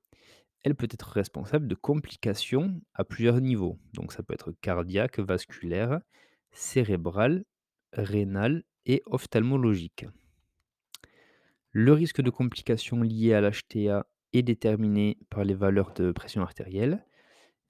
elle 0.64 0.76
peut 0.76 0.88
être 0.90 1.10
responsable 1.10 1.68
de 1.68 1.76
complications 1.76 2.82
à 2.94 3.04
plusieurs 3.04 3.42
niveaux. 3.42 3.80
Donc 3.94 4.14
ça 4.14 4.24
peut 4.24 4.34
être 4.34 4.54
cardiaque, 4.62 5.20
vasculaire, 5.20 6.00
cérébral, 6.52 7.46
rénal 7.92 8.64
et 8.86 9.04
ophtalmologique. 9.06 10.06
Le 11.72 11.92
risque 11.94 12.22
de 12.22 12.30
complications 12.30 13.02
liées 13.02 13.34
à 13.34 13.42
l'HTA 13.42 14.06
est 14.34 14.44
déterminé 14.44 15.18
par 15.30 15.44
les 15.44 15.54
valeurs 15.54 15.94
de 15.94 16.12
pression 16.12 16.42
artérielle, 16.42 17.06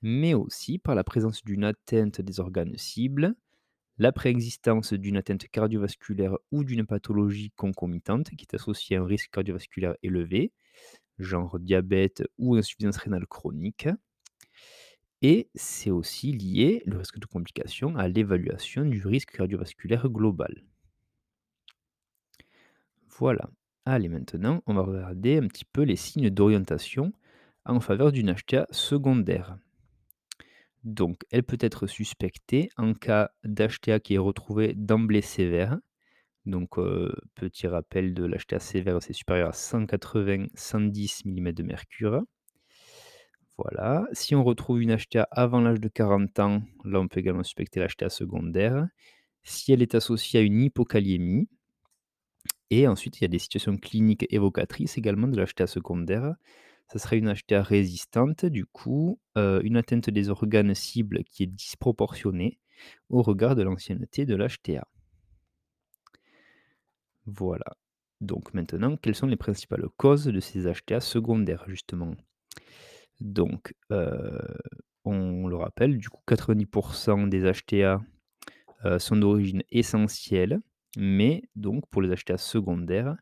mais 0.02 0.34
aussi 0.34 0.78
par 0.78 0.96
la 0.96 1.04
présence 1.04 1.44
d'une 1.44 1.64
atteinte 1.64 2.22
des 2.22 2.40
organes 2.40 2.78
cibles, 2.78 3.36
la 4.04 4.12
préexistence 4.12 4.92
d'une 4.92 5.16
atteinte 5.16 5.48
cardiovasculaire 5.48 6.36
ou 6.52 6.66
d'une 6.66 6.86
pathologie 6.86 7.52
concomitante 7.52 8.32
qui 8.32 8.44
est 8.44 8.54
associée 8.54 8.98
à 8.98 9.02
un 9.02 9.06
risque 9.06 9.32
cardiovasculaire 9.32 9.96
élevé, 10.04 10.52
genre 11.20 11.58
diabète 11.58 12.22
ou 12.38 12.58
insuffisance 12.58 12.98
rénale 12.98 13.26
chronique. 13.26 13.88
Et 15.22 15.48
c'est 15.56 15.90
aussi 15.90 16.34
lié, 16.34 16.84
le 16.86 16.98
risque 16.98 17.18
de 17.18 17.26
complication, 17.26 17.96
à 17.96 18.10
l'évaluation 18.10 18.84
du 18.84 19.08
risque 19.08 19.32
cardiovasculaire 19.32 20.10
global. 20.10 20.66
Voilà. 23.08 23.50
Allez, 23.86 24.10
maintenant, 24.10 24.62
on 24.66 24.74
va 24.74 24.82
regarder 24.82 25.38
un 25.38 25.48
petit 25.48 25.64
peu 25.64 25.84
les 25.84 25.96
signes 25.96 26.30
d'orientation 26.30 27.14
en 27.64 27.80
faveur 27.80 28.12
d'une 28.12 28.36
HTA 28.36 28.68
secondaire. 28.70 29.58
Donc, 30.84 31.24
elle 31.32 31.44
peut 31.44 31.58
être 31.60 31.88
suspectée 31.88 32.70
en 32.78 32.94
cas 32.94 33.32
d'HTA 33.44 34.00
qui 34.00 34.16
est 34.16 34.18
retrouvé 34.18 34.74
d'emblée 34.76 35.22
sévère. 35.22 35.80
Donc, 36.46 36.78
heu, 36.80 37.14
petit 37.36 37.68
rappel 37.68 38.14
de 38.14 38.26
l'HTA 38.26 38.60
sévère, 38.60 39.02
c'est 39.02 39.14
supérieur 39.14 39.50
à 39.50 39.54
180-110 39.54 41.26
millimètres 41.26 41.58
de 41.58 41.64
mercure. 41.64 42.24
Voilà. 43.58 44.06
Si 44.14 44.36
on 44.36 44.44
retrouve 44.44 44.82
une 44.82 44.96
HTA 44.96 45.28
avant 45.32 45.62
l'âge 45.62 45.80
de 45.80 45.88
40 45.88 46.40
ans, 46.40 46.62
là, 46.86 47.00
on 47.00 47.08
peut 47.08 47.20
également 47.20 47.44
suspecter 47.44 47.80
l'HTA 47.80 48.10
secondaire. 48.10 48.88
Si 49.44 49.74
elle 49.74 49.82
est 49.82 49.96
associée 49.96 50.40
à 50.40 50.44
une 50.44 50.62
hypokaliémie 50.62 51.48
et 52.70 52.88
ensuite, 52.88 53.20
il 53.20 53.24
y 53.24 53.26
a 53.26 53.30
des 53.30 53.40
situations 53.40 53.78
cliniques 53.78 54.26
évocatrices 54.30 54.98
également 54.98 55.28
de 55.28 55.40
l'HTA 55.40 55.68
secondaire. 55.68 56.34
Ça 56.88 57.00
serait 57.00 57.18
une 57.18 57.34
HTA 57.34 57.62
résistante, 57.62 58.46
du 58.46 58.66
coup, 58.66 59.20
heu, 59.38 59.60
une 59.66 59.78
atteinte 59.78 60.10
des 60.10 60.30
organes 60.30 60.74
cibles 60.76 61.24
qui 61.26 61.44
est 61.44 61.48
disproportionnée 61.48 62.60
au 63.10 63.22
regard 63.22 63.56
de 63.56 63.64
l'ancienneté 63.64 64.26
de 64.26 64.36
l'HTA. 64.36 64.88
Voilà. 67.26 67.66
Donc 68.22 68.54
maintenant, 68.54 68.96
quelles 68.98 69.16
sont 69.16 69.28
les 69.28 69.36
principales 69.36 69.86
causes 69.98 70.26
de 70.26 70.40
ces 70.40 70.64
HTA 70.72 71.00
secondaires, 71.00 71.66
justement? 71.68 72.16
Donc, 73.22 73.74
heu, 73.92 74.40
on 75.06 75.48
le 75.48 75.56
rappelle, 75.56 75.98
du 75.98 76.10
coup, 76.10 76.22
90% 76.28 77.28
des 77.28 77.44
HTA, 77.52 78.02
heu, 78.86 79.00
sont 79.00 79.18
d'origine 79.18 79.64
essentielle, 79.72 80.62
mais 80.98 81.44
donc 81.56 81.88
pour 81.90 82.02
les 82.02 82.10
HTA 82.16 82.38
secondaires, 82.38 83.18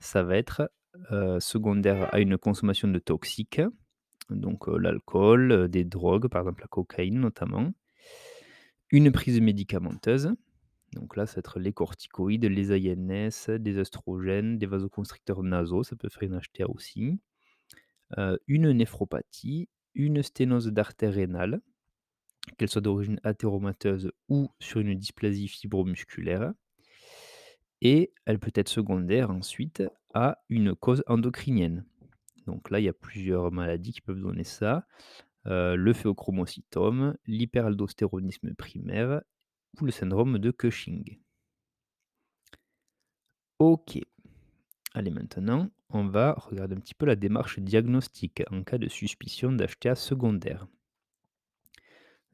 ça 0.00 0.22
va 0.24 0.36
être, 0.38 0.70
heu, 1.12 1.40
secondaire 1.40 2.12
à 2.14 2.20
une 2.20 2.38
consommation 2.38 2.88
de 2.88 2.98
toxiques, 2.98 3.60
donc 4.30 4.68
heu, 4.68 4.78
l'alcool, 4.78 5.52
heu, 5.52 5.68
des 5.68 5.84
drogues, 5.84 6.28
par 6.28 6.42
exemple 6.42 6.62
la 6.62 6.68
cocaïne 6.68 7.20
notamment, 7.20 7.72
une 8.90 9.10
prise 9.12 9.40
médicamenteuse, 9.40 10.32
donc 10.94 11.16
là, 11.16 11.26
ça 11.26 11.36
va 11.36 11.38
être 11.40 11.58
les 11.58 11.72
corticoïdes, 11.72 12.44
les 12.44 12.72
ANS, 12.72 13.50
des 13.58 13.76
œstrogènes, 13.78 14.58
des 14.58 14.66
vasoconstricteurs 14.66 15.42
nasaux, 15.42 15.82
ça 15.82 15.96
peut 15.96 16.08
faire 16.08 16.22
une 16.22 16.38
HTA 16.38 16.68
aussi, 16.70 17.18
une 18.46 18.70
néphropathie, 18.70 19.68
une 19.94 20.22
sténose 20.22 20.68
d'artère 20.68 21.12
rénale, 21.12 21.60
qu'elle 22.56 22.68
soit 22.68 22.80
d'origine 22.80 23.20
athéromateuse 23.24 24.12
ou 24.28 24.48
sur 24.60 24.80
une 24.80 24.94
dysplasie 24.94 25.48
fibromusculaire. 25.48 26.52
Et 27.82 28.12
elle 28.24 28.38
peut 28.38 28.52
être 28.54 28.68
secondaire 28.68 29.30
ensuite 29.30 29.82
à 30.16 30.38
une 30.48 30.74
cause 30.74 31.04
endocrinienne. 31.08 31.84
Donc 32.46 32.70
là, 32.70 32.80
il 32.80 32.84
y 32.84 32.88
a 32.88 32.94
plusieurs 32.94 33.52
maladies 33.52 33.92
qui 33.92 34.00
peuvent 34.00 34.18
donner 34.18 34.44
ça, 34.44 34.86
heu, 35.46 35.76
le 35.76 35.92
phéochromocytome, 35.92 37.18
l'hyperaldostéronisme 37.26 38.54
primaire 38.54 39.20
ou 39.78 39.84
le 39.84 39.92
syndrome 39.92 40.38
de 40.38 40.50
Cushing. 40.50 41.18
OK. 43.58 43.98
Allez, 44.94 45.10
maintenant, 45.10 45.68
on 45.90 46.06
va 46.06 46.32
regarder 46.32 46.74
un 46.74 46.80
petit 46.80 46.94
peu 46.94 47.04
la 47.04 47.16
démarche 47.16 47.58
diagnostique 47.58 48.42
en 48.50 48.62
cas 48.62 48.78
de 48.78 48.88
suspicion 48.88 49.52
d'HTA 49.52 49.96
secondaire. 49.96 50.66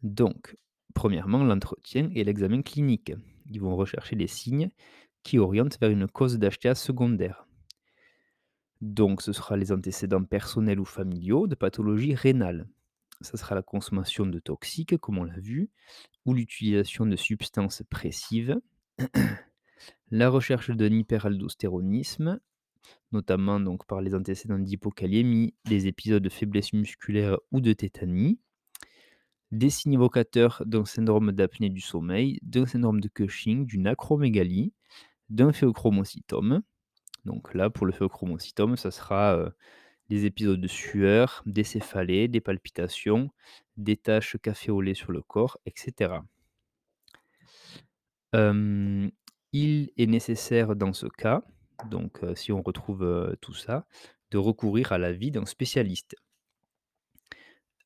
Donc, 0.04 0.56
premièrement, 0.94 1.42
l'entretien 1.42 2.10
et 2.14 2.22
l'examen 2.22 2.62
clinique. 2.62 3.12
Ils 3.50 3.60
vont 3.60 3.74
rechercher 3.74 4.14
les 4.14 4.28
signes 4.28 4.70
qui 5.24 5.40
orientent 5.40 5.80
vers 5.80 5.90
une 5.90 6.06
cause 6.06 6.38
d'HTA 6.38 6.76
secondaire. 6.76 7.44
Donc, 8.82 9.22
ce 9.22 9.32
sera 9.32 9.56
les 9.56 9.70
antécédents 9.70 10.24
personnels 10.24 10.80
ou 10.80 10.84
familiaux 10.84 11.46
de 11.46 11.54
pathologie 11.54 12.16
rénale. 12.16 12.68
Ça 13.20 13.36
sera 13.36 13.54
la 13.54 13.62
consommation 13.62 14.26
de 14.26 14.40
toxiques, 14.40 14.96
comme 14.98 15.18
on 15.18 15.24
l'a 15.24 15.38
vu, 15.38 15.70
ou 16.26 16.34
l'utilisation 16.34 17.06
de 17.06 17.14
substances 17.14 17.84
pressives. 17.88 18.60
la 20.10 20.28
recherche 20.28 20.70
d'un 20.70 20.92
hyperaldostéronisme, 20.92 22.40
notamment 23.12 23.60
donc 23.60 23.86
par 23.86 24.00
les 24.00 24.16
antécédents 24.16 24.58
d'hypokaliémie, 24.58 25.54
des 25.64 25.86
épisodes 25.86 26.22
de 26.22 26.28
faiblesse 26.28 26.72
musculaire 26.72 27.38
ou 27.52 27.60
de 27.60 27.72
tétanie. 27.72 28.40
Des 29.52 29.70
signes 29.70 29.92
évocateurs 29.94 30.60
d'un 30.66 30.84
syndrome 30.84 31.30
d'apnée 31.30 31.70
du 31.70 31.80
sommeil, 31.80 32.40
d'un 32.42 32.66
syndrome 32.66 33.00
de 33.00 33.06
Cushing, 33.06 33.64
d'une 33.64 33.86
acromégalie, 33.86 34.72
d'un 35.28 35.52
phéochromocytome. 35.52 36.62
Donc 37.24 37.54
là, 37.54 37.70
pour 37.70 37.86
le 37.86 37.92
phéochromocytome, 37.92 38.76
ça 38.76 38.90
sera, 38.90 39.36
heu, 39.36 39.52
des 40.10 40.26
épisodes 40.26 40.60
de 40.60 40.68
sueur, 40.68 41.42
des 41.46 41.64
céphalées, 41.64 42.28
des 42.28 42.40
palpitations, 42.40 43.30
des 43.76 43.96
taches 43.96 44.36
café 44.42 44.70
au 44.72 44.80
lait 44.80 44.94
sur 44.94 45.12
le 45.12 45.22
corps, 45.22 45.58
et 45.66 45.72
cetera. 45.76 46.24
Hem, 48.34 49.10
il 49.52 49.90
est 49.96 50.06
nécessaire 50.06 50.76
dans 50.76 50.92
ce 50.92 51.06
cas, 51.06 51.42
donc 51.90 52.22
heu, 52.22 52.34
si 52.34 52.52
on 52.52 52.62
retrouve, 52.62 53.02
heu, 53.04 53.36
tout 53.40 53.54
ça, 53.54 53.86
de 54.30 54.38
recourir 54.38 54.92
à 54.92 54.98
l'avis 54.98 55.30
d'un 55.30 55.46
spécialiste. 55.46 56.14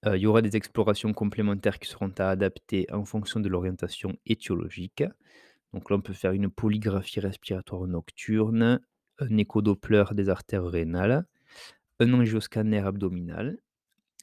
Il 0.07 0.19
y 0.21 0.27
aura 0.27 0.41
des 0.41 0.57
explorations 0.57 1.13
complémentaires 1.13 1.79
qui 1.79 1.89
seront 1.89 2.13
à 2.19 2.29
adapter 2.31 2.87
en 2.93 3.05
fonction 3.05 3.41
de 3.41 3.49
l'orientation 3.49 4.17
étiologique. 4.25 5.03
Donc 5.73 5.91
là, 5.91 5.97
on 5.97 6.01
peut 6.01 6.13
faire 6.13 6.33
une 6.33 6.49
polygraphie 6.49 7.21
respiratoire 7.21 7.87
nocturne, 7.87 8.81
un 9.21 9.37
échodoppler 9.39 10.05
des 10.15 10.29
artères 10.29 10.65
rénales, 10.67 11.27
un 12.01 12.15
angioscanner 12.15 12.79
abdominal, 12.81 13.59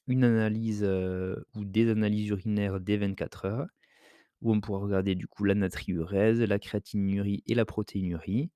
une 0.08 0.24
analyse, 0.26 0.84
heu, 0.84 1.46
ou 1.56 1.66
des 1.66 1.90
analyses 1.92 2.30
urinaires 2.30 2.80
dès 2.82 2.98
24 2.98 3.46
heures, 3.46 3.68
où 4.42 4.54
on 4.54 4.62
pourra 4.62 4.80
regarder 4.80 5.16
du 5.16 5.28
coup 5.28 5.46
la 5.46 5.56
natriurèse, 5.56 6.42
la 6.42 6.60
créatinurie 6.60 7.44
et 7.48 7.56
la 7.56 7.66
protéinurie, 7.66 8.52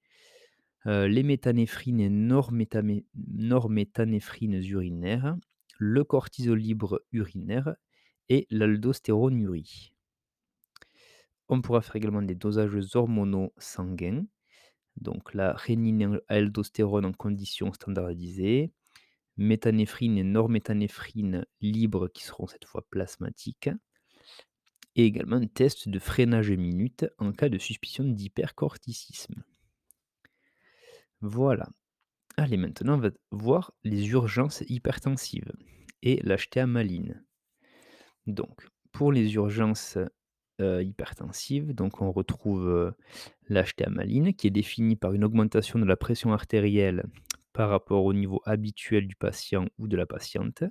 heu, 0.87 1.05
les 1.07 1.23
méthanéphrines 1.23 1.99
et 2.01 2.09
normétamé 2.09 3.05
norméthanéphrines 3.15 4.63
urinaires, 4.63 5.37
le 5.79 6.03
cortisol 6.03 6.57
libre 6.59 7.03
urinaire 7.13 7.75
et 8.29 8.47
l'aldostéronurie. 8.51 9.93
On 11.49 11.61
pourra 11.61 11.81
faire 11.81 11.97
également 11.97 12.21
des 12.21 12.35
dosages 12.35 12.95
hormonaux 12.95 13.53
sanguins, 13.57 14.25
donc 15.01 15.33
la 15.33 15.53
rénine-aldostérone 15.53 17.05
en 17.05 17.13
conditions 17.13 17.73
standardisées, 17.73 18.71
méthanéphrine 19.37 20.17
et 20.17 20.23
norméthanéphrine 20.23 21.45
libres 21.61 22.07
qui 22.07 22.23
seront 22.23 22.47
cette 22.47 22.65
fois 22.65 22.85
plasmatiques 22.89 23.69
et 24.95 25.05
également 25.05 25.35
un 25.35 25.47
test 25.47 25.89
de 25.89 25.99
freinage 25.99 26.51
minute 26.51 27.05
en 27.19 27.31
cas 27.31 27.49
de 27.49 27.59
suspicion 27.59 28.03
d'hypercorticisme. 28.03 29.43
Voilà. 31.21 31.69
Allez, 32.35 32.57
maintenant, 32.57 32.95
on 32.95 33.01
va 33.01 33.11
voir 33.31 33.73
les 33.83 34.09
urgences 34.09 34.63
hypertensives 34.67 35.51
et 36.01 36.21
l'HTA 36.23 36.67
maline. 36.67 37.23
Donc, 38.25 38.67
pour 38.91 39.11
les 39.11 39.35
urgences, 39.35 39.97
heu, 40.61 40.83
hypertensives, 40.83 41.73
donc 41.73 42.01
on 42.01 42.11
retrouve, 42.11 42.67
heu, 42.67 42.93
l'HTA 43.49 43.89
maline 43.89 44.33
qui 44.33 44.47
est 44.47 44.51
définie 44.51 44.95
par 44.95 45.13
une 45.13 45.23
augmentation 45.23 45.79
de 45.79 45.85
la 45.85 45.97
pression 45.97 46.33
artérielle 46.33 47.05
par 47.53 47.69
rapport 47.69 48.05
au 48.05 48.13
niveau 48.13 48.41
habituel 48.45 49.07
du 49.07 49.15
patient 49.15 49.65
ou 49.79 49.87
de 49.87 49.97
la 49.97 50.05
patiente. 50.05 50.63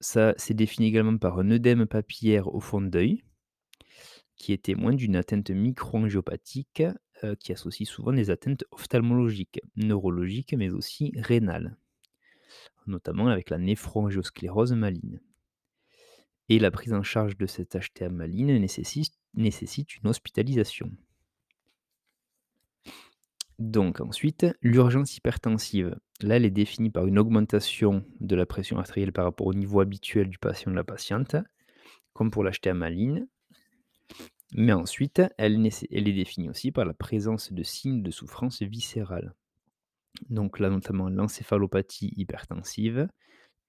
Ça 0.00 0.34
c'est 0.38 0.54
défini 0.54 0.88
également 0.88 1.18
par 1.18 1.38
un 1.38 1.52
œdème 1.52 1.86
papillaire 1.86 2.52
au 2.52 2.58
fond 2.58 2.80
d'œil, 2.80 3.22
qui 4.36 4.52
est 4.54 4.62
témoin 4.64 4.94
d'une 4.94 5.16
atteinte 5.16 5.50
micro-angiopathique, 5.50 6.82
heu, 7.24 7.34
qui 7.36 7.52
associe 7.52 7.86
souvent 7.88 8.12
des 8.12 8.30
atteintes 8.30 8.64
ophtalmologiques, 8.70 9.60
neurologiques, 9.76 10.54
mais 10.56 10.70
aussi 10.70 11.12
rénales, 11.16 11.76
notamment 12.88 13.28
avec 13.28 13.50
la 13.50 13.58
néphroangiosclérose 13.58 14.72
maligne 14.72 15.20
et 16.48 16.58
la 16.58 16.70
prise 16.70 16.92
en 16.92 17.02
charge 17.02 17.36
de 17.36 17.46
cette 17.46 17.76
HTA 17.76 18.08
maligne 18.08 18.58
nécessite 18.58 19.14
une 19.34 20.08
hospitalisation. 20.08 20.90
Donc 23.58 24.00
ensuite, 24.00 24.46
l'urgence 24.62 25.16
hypertensive. 25.16 25.96
Là, 26.20 26.36
elle 26.36 26.44
est 26.44 26.50
définie 26.50 26.90
par 26.90 27.06
une 27.06 27.18
augmentation 27.18 28.04
de 28.20 28.36
la 28.36 28.46
pression 28.46 28.78
artérielle 28.78 29.12
par 29.12 29.24
rapport 29.24 29.48
au 29.48 29.54
niveau 29.54 29.80
habituel 29.80 30.28
du 30.28 30.38
patient 30.38 30.70
de 30.70 30.76
la 30.76 30.84
patiente, 30.84 31.36
comme 32.12 32.30
pour 32.30 32.44
l'HTA 32.44 32.74
maligne. 32.74 33.26
Mais 34.54 34.72
ensuite, 34.72 35.22
elle 35.36 35.66
est 35.66 36.12
définie 36.12 36.48
aussi 36.48 36.72
par 36.72 36.84
la 36.84 36.94
présence 36.94 37.52
de 37.52 37.62
signes 37.62 38.02
de 38.02 38.10
souffrance 38.10 38.62
viscérale. 38.62 39.34
Donc 40.30 40.58
là, 40.58 40.70
notamment 40.70 41.08
l'encéphalopathie 41.08 42.14
hypertensive, 42.16 43.08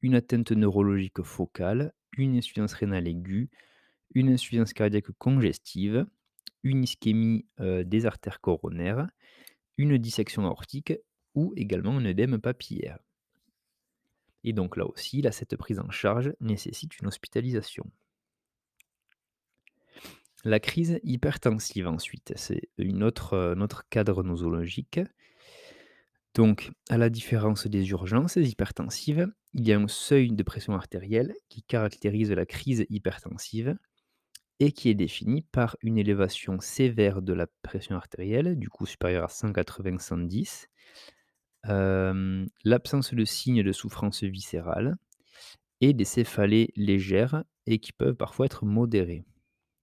une 0.02 0.16
atteinte 0.16 0.52
neurologique 0.52 1.22
focale, 1.24 1.94
une 2.24 2.38
insuffisance 2.38 2.74
rénale 2.74 3.08
aiguë, 3.08 3.50
une 4.14 4.30
insuffisance 4.30 4.74
cardiaque 4.74 5.12
congestive, 5.18 6.06
une 6.64 6.84
ischémie 6.84 7.46
des 7.60 8.06
artères 8.06 8.42
coronaires, 8.42 9.08
une 9.78 9.98
dissection 9.98 10.46
aortique 10.46 10.94
ou 11.36 11.54
également 11.56 11.98
un 11.98 12.06
œdème 12.06 12.40
papillaire. 12.40 13.00
Et 14.44 14.54
donc 14.54 14.78
là 14.78 14.86
aussi, 14.86 15.22
cette 15.32 15.56
prise 15.58 15.80
en 15.80 15.90
charge 15.90 16.34
nécessite 16.40 17.00
une 17.00 17.08
hospitalisation. 17.08 17.90
La 20.46 20.60
crise 20.60 21.00
hypertensive 21.04 21.88
ensuite, 21.88 22.34
c'est 22.36 22.70
une 22.78 23.04
un 23.04 23.62
autre 23.62 23.84
cadre 23.90 24.24
nosologique. 24.24 25.02
Donc, 26.40 26.72
à 26.90 26.98
la 26.98 27.10
différence 27.10 27.68
des 27.68 27.90
urgences 27.90 28.38
hypertensives, 28.38 29.28
il 29.54 29.68
y 29.68 29.74
a 29.74 29.78
un 29.78 29.90
seuil 29.90 30.32
de 30.32 30.42
pression 30.42 30.72
artérielle 30.72 31.34
qui 31.50 31.64
caractérise 31.64 32.32
la 32.32 32.46
crise 32.46 32.86
hypertensive 32.90 33.76
et 34.62 34.72
qui 34.72 34.88
est 34.88 34.94
défini 34.94 35.42
par 35.42 35.76
une 35.82 35.98
élévation 35.98 36.62
sévère 36.62 37.22
de 37.22 37.34
la 37.34 37.48
pression 37.62 37.98
artérielle, 37.98 38.58
du 38.58 38.70
coup 38.70 38.86
supérieure 38.86 39.26
à 39.26 39.28
180-110, 39.28 40.68
hem, 41.66 42.48
l'absence 42.64 43.14
de 43.14 43.26
signes 43.26 43.64
de 43.64 43.74
souffrance 43.74 44.24
viscérale 44.24 44.96
et 45.82 45.92
des 45.92 46.06
céphalées 46.06 46.72
légères 46.78 47.44
et 47.66 47.80
qui 47.80 47.92
peuvent 47.92 48.16
parfois 48.16 48.46
être 48.46 48.64
modérées. 48.64 49.26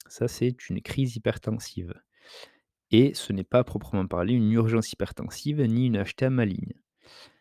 Ça, 0.08 0.26
c'est 0.26 0.70
une 0.70 0.80
crise 0.80 1.16
hypertensive 1.16 1.92
et 2.96 3.12
ce 3.12 3.34
n'est 3.34 3.44
pas 3.44 3.58
à 3.58 3.64
proprement 3.64 4.06
parler 4.06 4.32
une 4.32 4.50
urgence 4.52 4.90
hypertensive 4.90 5.60
ni 5.60 5.88
une 5.88 6.02
HTA 6.02 6.30
maligne. 6.30 6.72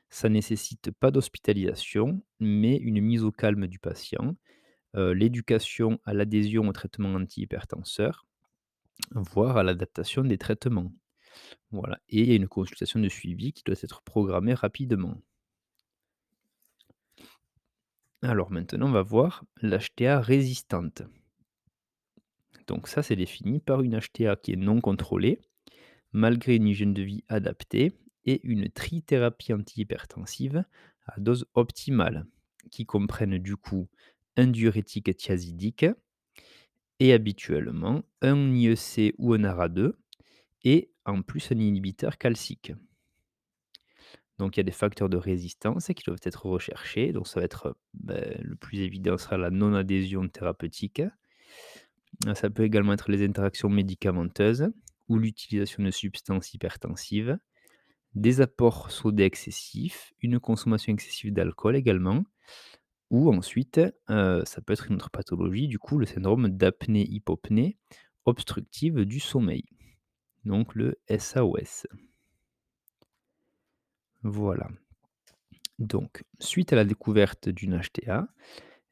Ça 0.10 0.28
nécessite 0.28 0.92
pas 0.92 1.12
d'hospitalisation, 1.12 2.22
mais 2.42 2.76
une 2.76 3.00
mise 3.00 3.24
au 3.24 3.32
calme 3.32 3.68
du 3.68 3.80
patient, 3.80 4.36
heu, 4.98 5.14
l'éducation 5.14 5.98
à 6.04 6.14
l'adhésion 6.14 6.68
au 6.68 6.74
traitement 6.74 7.14
antihypertenseur, 7.14 8.26
voire 9.12 9.56
à 9.56 9.64
l'adaptation 9.64 10.26
des 10.26 10.38
traitements. 10.38 10.92
Voilà 11.72 12.02
et 12.10 12.36
une 12.36 12.50
consultation 12.50 13.00
de 13.00 13.08
suivi 13.08 13.54
qui 13.54 13.64
doit 13.64 13.76
être 13.82 14.02
programmée 14.02 14.56
rapidement. 14.56 15.22
Alors 18.22 18.52
maintenant, 18.52 18.88
on 18.90 18.92
va 18.92 19.04
voir 19.04 19.46
l'HTA 19.62 20.20
résistante. 20.20 21.04
Donc 22.68 22.88
ça, 22.88 23.04
c'est 23.04 23.16
défini 23.16 23.60
par 23.60 23.82
une 23.82 24.00
HTA 24.00 24.36
qui 24.36 24.54
est 24.54 24.58
non 24.58 24.82
contrôlée, 24.82 25.40
malgré 26.12 26.56
une 26.56 26.68
hygiène 26.68 26.94
de 26.94 27.04
vie 27.04 27.24
adaptée 27.28 27.94
et 28.26 28.42
une 28.44 28.70
trithérapie 28.70 29.54
antihypertensive 29.54 30.64
à 31.06 31.20
dose 31.20 31.46
optimale, 31.54 32.26
qui 32.72 32.86
comprennent 32.86 33.38
du 33.38 33.56
coup 33.56 33.88
un 34.38 34.48
diurétique 34.48 35.16
thiazidique 35.16 35.86
et 37.00 37.14
habituellement 37.14 38.04
un 38.22 38.54
IEC 38.54 39.14
ou 39.18 39.34
un 39.34 39.44
ARA2 39.44 39.94
et 40.64 40.92
en 41.06 41.22
plus 41.22 41.52
un 41.52 41.60
inhibiteur 41.60 42.18
calcique. 42.18 42.74
Donc 44.38 44.58
il 44.58 44.60
y 44.60 44.62
a 44.62 44.64
des 44.64 44.72
facteurs 44.72 45.10
de 45.10 45.18
résistance 45.18 45.88
qui 45.96 46.04
doivent 46.04 46.20
être 46.24 46.46
recherchés. 46.46 47.14
Donc 47.14 47.28
ça 47.28 47.40
va 47.40 47.46
être, 47.46 47.78
beh, 47.94 48.38
le 48.42 48.56
plus 48.56 48.80
évident 48.80 49.18
sera 49.18 49.38
la 49.38 49.50
non-adhésion 49.50 50.28
thérapeutique. 50.28 51.02
Ça 52.36 52.50
peut 52.50 52.64
également 52.64 52.94
être 52.94 53.12
les 53.12 53.26
interactions 53.26 53.70
médicamenteuses 53.70 54.72
ou 55.08 55.18
l'utilisation 55.18 55.84
de 55.84 55.92
substances 55.92 56.54
hypertensives, 56.54 57.38
des 58.14 58.42
apports 58.42 58.92
sodés 58.92 59.24
excessifs, 59.24 60.14
une 60.22 60.40
consommation 60.40 60.94
excessive 60.94 61.34
d'alcool 61.34 61.76
également 61.76 62.24
ou 63.12 63.32
ensuite, 63.32 63.80
heu, 64.10 64.44
ça 64.46 64.62
peut 64.62 64.74
être 64.74 64.88
une 64.88 64.96
autre 64.96 65.12
pathologie, 65.12 65.68
du 65.68 65.80
coup, 65.80 65.98
le 65.98 66.06
syndrome 66.06 66.50
d'apnée-hypopnée 66.50 67.78
obstructive 68.26 69.06
du 69.06 69.20
sommeil, 69.20 69.64
donc 70.44 70.74
le 70.76 71.00
SAOS. 71.08 71.86
Voilà. 74.24 74.70
Donc, 75.78 76.24
suite 76.40 76.74
à 76.74 76.76
la 76.76 76.86
découverte 76.86 77.50
d'une 77.50 77.80
HTA, 77.80 78.28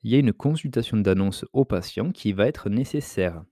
il 0.04 0.12
y 0.12 0.16
a 0.16 0.20
une 0.20 0.34
consultation 0.34 0.98
d'annonce 0.98 1.46
au 1.54 1.66
patient 1.66 2.12
qui 2.12 2.34
va 2.34 2.48
être 2.48 2.70
nécessaire 2.70 3.44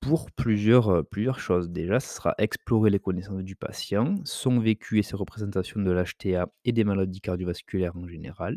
pour 0.00 0.30
plusieurs, 0.30 0.90
heu, 0.90 1.02
plusieurs 1.02 1.38
choses. 1.40 1.70
Déjà, 1.70 1.98
ce 2.00 2.14
sera 2.16 2.34
explorer 2.38 2.90
les 2.90 2.98
connaissances 3.00 3.42
du 3.42 3.56
patient, 3.56 4.16
son 4.24 4.58
vécu 4.60 4.98
et 4.98 5.02
ses 5.02 5.16
représentations 5.16 5.80
de 5.80 5.90
l'HTA 5.90 6.48
et 6.64 6.72
des 6.72 6.84
maladies 6.84 7.20
cardiovasculaires 7.20 7.96
en 7.96 8.06
général. 8.06 8.56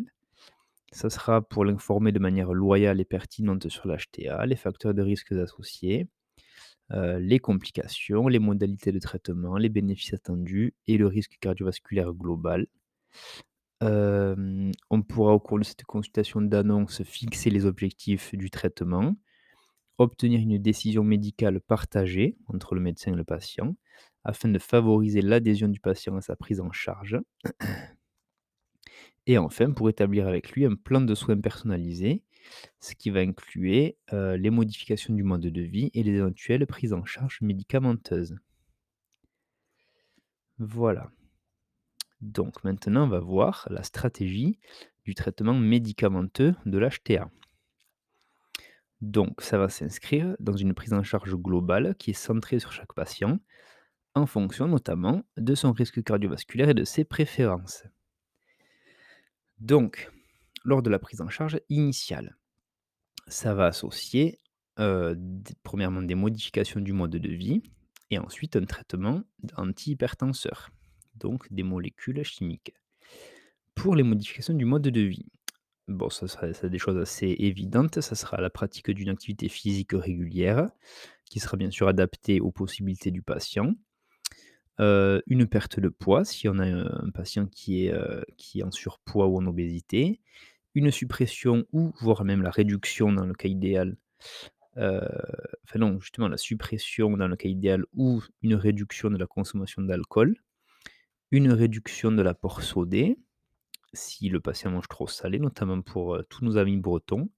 Ça 0.94 1.10
sera 1.10 1.42
pour 1.42 1.66
l'informer 1.66 2.12
de 2.14 2.20
manière 2.20 2.54
loyale 2.54 3.02
et 3.02 3.06
pertinente 3.06 3.70
sur 3.70 3.88
l'HTA, 3.88 4.46
les 4.46 4.56
facteurs 4.58 4.94
de 4.96 5.02
risques 5.04 5.34
associés, 5.34 6.08
heu, 6.94 7.18
les 7.20 7.40
complications, 7.40 8.28
les 8.30 8.40
modalités 8.40 8.92
de 8.94 9.00
traitement, 9.00 9.58
les 9.58 9.70
bénéfices 9.70 10.14
attendus 10.16 10.76
et 10.88 10.98
le 10.98 11.08
risque 11.08 11.38
cardiovasculaire 11.42 12.14
global. 12.14 12.68
On 13.82 15.02
pourra 15.08 15.34
au 15.34 15.40
cours 15.40 15.60
de 15.60 15.64
cette 15.64 15.84
consultation 15.84 16.42
d'annonce 16.42 17.04
fixer 17.04 17.50
les 17.50 17.66
objectifs 17.66 18.34
du 18.36 18.50
traitement, 18.50 19.16
obtenir 20.00 20.42
une 20.42 20.58
décision 20.60 21.04
médicale 21.04 21.62
partagée 21.62 22.38
entre 22.48 22.76
le 22.76 22.82
médecin 22.82 23.14
et 23.14 23.18
le 23.18 23.26
patient, 23.26 23.76
afin 24.26 24.50
de 24.50 24.60
favoriser 24.60 25.22
l'adhésion 25.22 25.70
du 25.70 25.80
patient 25.82 26.16
à 26.18 26.22
sa 26.22 26.36
prise 26.38 26.62
en 26.62 26.72
charge. 26.72 27.20
Et 29.28 29.38
enfin, 29.38 29.72
pour 29.72 29.90
établir 29.90 30.28
avec 30.28 30.52
lui 30.52 30.66
un 30.66 30.76
plan 30.76 31.02
de 31.02 31.14
soins 31.16 31.40
personnalisé, 31.40 32.24
ce 32.80 32.96
qui 32.96 33.10
va 33.12 33.22
incluer, 33.22 33.98
heu, 34.14 34.36
les 34.36 34.50
modifications 34.52 35.14
du 35.14 35.24
mode 35.24 35.42
de 35.42 35.62
vie 35.62 35.92
et 35.94 36.04
les 36.04 36.14
éventuelles 36.14 36.68
prises 36.68 36.94
en 36.94 37.06
charge 37.06 37.40
médicamenteuses. 37.42 38.38
Voilà. 40.60 41.10
Donc 42.22 42.64
maintenant, 42.64 43.06
on 43.06 43.10
va 43.10 43.20
voir 43.20 43.68
la 43.70 43.84
stratégie 43.84 44.60
du 45.06 45.16
traitement 45.16 45.54
médicamenteux 45.54 46.56
de 46.66 46.78
l'HTA. 46.78 47.30
Donc 49.02 49.42
ça 49.42 49.58
va 49.58 49.70
s'inscrire 49.70 50.36
dans 50.40 50.56
une 50.58 50.74
prise 50.74 50.94
en 50.94 51.04
charge 51.04 51.36
globale 51.36 51.96
qui 52.00 52.12
est 52.12 52.14
centrée 52.14 52.60
sur 52.60 52.72
chaque 52.72 52.94
patient, 52.94 53.40
en 54.16 54.26
fonction 54.26 54.68
notamment 54.68 55.24
de 55.38 55.54
son 55.54 55.72
risque 55.72 56.04
cardiovasculaire 56.04 56.70
et 56.70 56.74
de 56.74 56.84
ses 56.84 57.04
préférences. 57.04 57.84
Donc, 59.60 60.12
lors 60.66 60.82
de 60.82 60.90
la 60.90 61.00
prise 61.00 61.22
en 61.22 61.30
charge 61.30 61.60
initiale, 61.70 62.38
ça 63.28 63.54
va 63.54 63.66
associer, 63.68 64.40
heu, 64.80 65.16
d 65.18 65.54
premièrement 65.64 66.02
des 66.02 66.16
modifications 66.16 66.80
du 66.80 66.94
mode 66.94 67.12
de 67.12 67.30
vie 67.30 67.62
et 68.10 68.20
ensuite 68.20 68.56
un 68.56 68.66
traitement 68.66 69.24
d'antihypertenseur, 69.44 70.70
donc 71.20 71.48
des 71.52 71.64
molécules 71.64 72.24
chimiques. 72.24 72.74
Pour 73.76 73.96
les 73.96 74.04
modifications 74.04 74.54
du 74.56 74.66
mode 74.66 74.84
de 74.84 75.02
vie, 75.02 75.26
bon 75.88 76.10
ça 76.10 76.28
sera 76.28 76.48
des 76.70 76.80
choses 76.80 76.98
assez 76.98 77.36
évidentes, 77.40 78.02
ça 78.02 78.16
sera 78.16 78.42
la 78.42 78.50
pratique 78.50 78.92
d'une 78.92 79.10
activité 79.10 79.50
physique 79.50 79.92
régulière, 79.94 80.70
qui 81.26 81.40
sera 81.40 81.58
bien 81.58 81.72
sûr 81.72 81.88
adaptée 81.88 82.40
aux 82.42 82.52
possibilités 82.52 83.12
du 83.12 83.22
patient. 83.22 83.76
Heu, 84.80 85.24
une 85.28 85.48
perte 85.48 85.80
de 85.80 85.90
poids, 85.90 86.24
si 86.26 86.48
on 86.48 86.60
a, 86.60 86.66
un 86.66 87.10
patient 87.12 87.48
qui 87.48 87.86
est, 87.86 87.94
heu, 87.94 88.24
qui 88.38 88.60
est 88.60 88.64
en 88.64 88.72
surpoids 88.72 89.28
ou 89.28 89.38
en 89.38 89.46
obésité. 89.48 90.22
Une 90.76 90.92
suppression 90.92 91.66
ou 91.74 91.94
voire 92.02 92.24
même 92.26 92.44
la 92.44 92.52
réduction 92.52 93.12
dans 93.14 93.26
le 93.26 93.34
cas 93.34 93.50
idéal, 93.50 93.98
heu, 94.78 95.02
enfin 95.66 95.80
non, 95.80 96.00
justement 96.02 96.30
la 96.30 96.38
suppression 96.38 97.18
dans 97.18 97.28
le 97.30 97.36
cas 97.38 97.50
idéal 97.50 97.86
ou 97.96 98.24
une 98.44 98.56
réduction 98.56 99.10
de 99.12 99.18
la 99.18 99.28
consommation 99.28 99.82
d'alcool. 99.84 100.38
Une 101.32 101.52
réduction 101.52 102.10
de 102.14 102.22
l'apport 102.22 102.62
sodé, 102.62 103.18
si 103.94 104.30
le 104.30 104.40
patient 104.42 104.72
mange 104.72 104.88
trop 104.88 105.08
salé, 105.08 105.40
notamment 105.40 105.82
pour, 105.82 106.16
heu, 106.16 106.24
tous 106.30 106.46
nos 106.46 106.58
amis 106.58 106.78
bretons. 106.78 107.30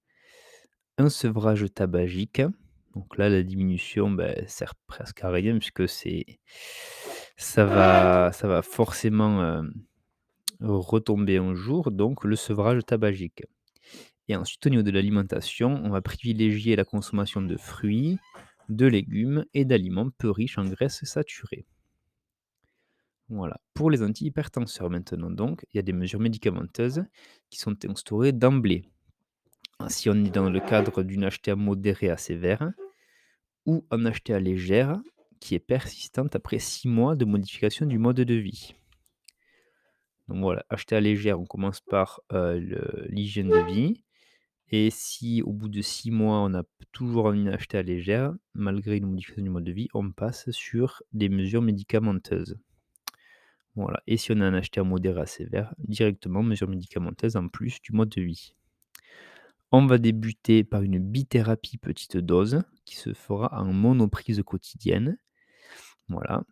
Un 0.97 1.09
sevrage 1.09 1.65
tabagique, 1.73 2.41
donc 2.93 3.17
là 3.17 3.29
la 3.29 3.41
diminution, 3.41 4.11
beh, 4.11 4.43
sert 4.47 4.75
presque 4.87 5.23
à 5.23 5.29
rien 5.29 5.57
puisque 5.57 5.87
c'est 5.87 6.25
ça 7.37 7.65
va 7.65 8.31
ça 8.33 8.47
va 8.47 8.61
forcément, 8.61 9.41
hem, 9.43 9.73
retomber 10.61 11.37
un 11.37 11.55
jour, 11.55 11.91
donc 11.91 12.23
le 12.25 12.35
sevrage 12.35 12.85
tabagique. 12.85 13.43
Et 14.29 14.35
ensuite 14.35 14.65
au 14.67 14.69
niveau 14.71 14.83
de 14.83 14.91
l'alimentation, 14.91 15.81
on 15.85 15.89
va 15.91 16.01
privilégier 16.01 16.75
la 16.77 16.85
consommation 16.85 17.41
de 17.41 17.57
fruits, 17.57 18.19
de 18.69 18.87
légumes 18.87 19.45
et 19.53 19.65
d'aliments 19.65 20.09
peu 20.17 20.31
riches 20.31 20.57
en 20.59 20.65
graisses 20.65 21.03
saturées. 21.05 21.65
Voilà. 23.29 23.59
Pour 23.73 23.91
les 23.91 24.01
antihypertenseurs 24.01 24.89
maintenant 24.89 25.29
donc, 25.29 25.65
il 25.71 25.77
y 25.77 25.79
a 25.79 25.83
des 25.83 25.93
mesures 25.93 26.19
médicamenteuses 26.19 27.03
qui 27.49 27.59
sont 27.59 27.75
instaurées 27.85 28.31
d'emblée. 28.31 28.85
Si 29.87 30.09
on 30.09 30.25
est 30.25 30.29
dans 30.29 30.49
le 30.49 30.59
cadre 30.59 31.03
d'une 31.03 31.29
HTA 31.29 31.55
modérée 31.55 32.09
à 32.09 32.17
sévère 32.17 32.71
ou 33.65 33.85
en 33.91 33.99
HTA 33.99 34.39
légère 34.39 34.99
qui 35.39 35.55
est 35.55 35.59
persistante 35.59 36.35
après 36.35 36.59
6 36.59 36.87
mois 36.89 37.15
de 37.15 37.23
modification 37.23 37.85
du 37.85 37.97
mode 37.97 38.17
de 38.17 38.33
vie. 38.33 38.75
Donc 40.27 40.41
voilà, 40.41 40.65
HTA 40.69 40.99
légère, 40.99 41.39
on 41.39 41.45
commence 41.45 41.79
par, 41.79 42.21
le 42.31 43.07
l'hygiène 43.09 43.49
de 43.49 43.65
vie 43.71 44.03
et 44.71 44.89
si 44.91 45.41
au 45.41 45.51
bout 45.51 45.69
de 45.69 45.81
6 45.81 46.11
mois, 46.11 46.41
on 46.41 46.53
a 46.53 46.63
toujours 46.91 47.31
une 47.31 47.55
HTA 47.55 47.81
légère, 47.81 48.33
malgré 48.53 48.97
une 48.97 49.07
modification 49.07 49.43
du 49.43 49.49
mode 49.49 49.63
de 49.63 49.71
vie, 49.71 49.87
on 49.93 50.11
passe 50.11 50.51
sur 50.51 51.01
des 51.11 51.29
mesures 51.29 51.61
médicamenteuses. 51.61 52.57
Voilà 53.75 54.01
et 54.07 54.17
si 54.17 54.31
on 54.31 54.41
a 54.41 54.45
un 54.45 54.61
HTA 54.61 54.83
modéré 54.83 55.21
à 55.21 55.25
sévère, 55.25 55.73
directement 55.79 56.43
mesures 56.43 56.67
médicamenteuses 56.67 57.35
en 57.35 57.47
plus 57.47 57.81
du 57.81 57.91
mode 57.93 58.09
de 58.09 58.21
vie. 58.21 58.53
On 59.71 59.85
va 59.85 59.99
débuter 59.99 60.63
par 60.63 60.81
une 60.81 60.97
bithérapie 60.99 61.77
petite 61.77 62.17
dose 62.17 62.63
qui 62.85 62.95
se 62.95 63.13
fera 63.13 63.49
en 63.61 63.71
monoprise 63.71 64.41
quotidienne. 64.43 65.17
Voilà. 66.09 66.43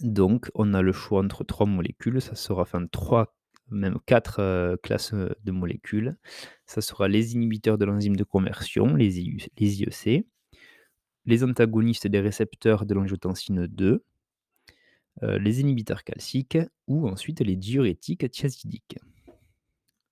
Donc 0.00 0.50
on 0.54 0.74
a 0.74 0.82
le 0.82 0.92
choix 0.92 1.20
entre 1.22 1.44
3 1.44 1.66
molécules, 1.66 2.20
ça 2.20 2.34
sera 2.34 2.62
enfin 2.62 2.86
3, 2.86 3.36
même 3.70 3.98
4, 4.06 4.40
heu, 4.40 4.76
classes, 4.82 5.12
heu, 5.14 5.34
de 5.44 5.52
molécules. 5.52 6.16
Ça 6.66 6.80
sera 6.80 7.08
les 7.08 7.34
inhibiteurs 7.34 7.78
de 7.78 7.84
l'enzyme 7.84 8.16
de 8.16 8.24
conversion, 8.24 8.94
les 8.96 9.20
IEC, 9.20 10.26
les 11.26 11.44
antagonistes 11.44 12.06
des 12.06 12.20
récepteurs 12.20 12.86
de 12.86 12.94
l'angiotensine 12.94 13.66
2, 13.66 14.04
heu, 15.22 15.38
les 15.38 15.60
inhibiteurs 15.60 16.04
calciques 16.04 16.58
ou 16.86 17.08
ensuite 17.08 17.40
les 17.40 17.56
diurétiques 17.56 18.30
thiazidiques. 18.30 18.98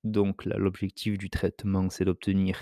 Donc 0.05 0.45
l'objectif 0.45 1.17
du 1.17 1.31
traitement, 1.31 1.89
c'est 1.89 2.05
d'obtenir, 2.05 2.59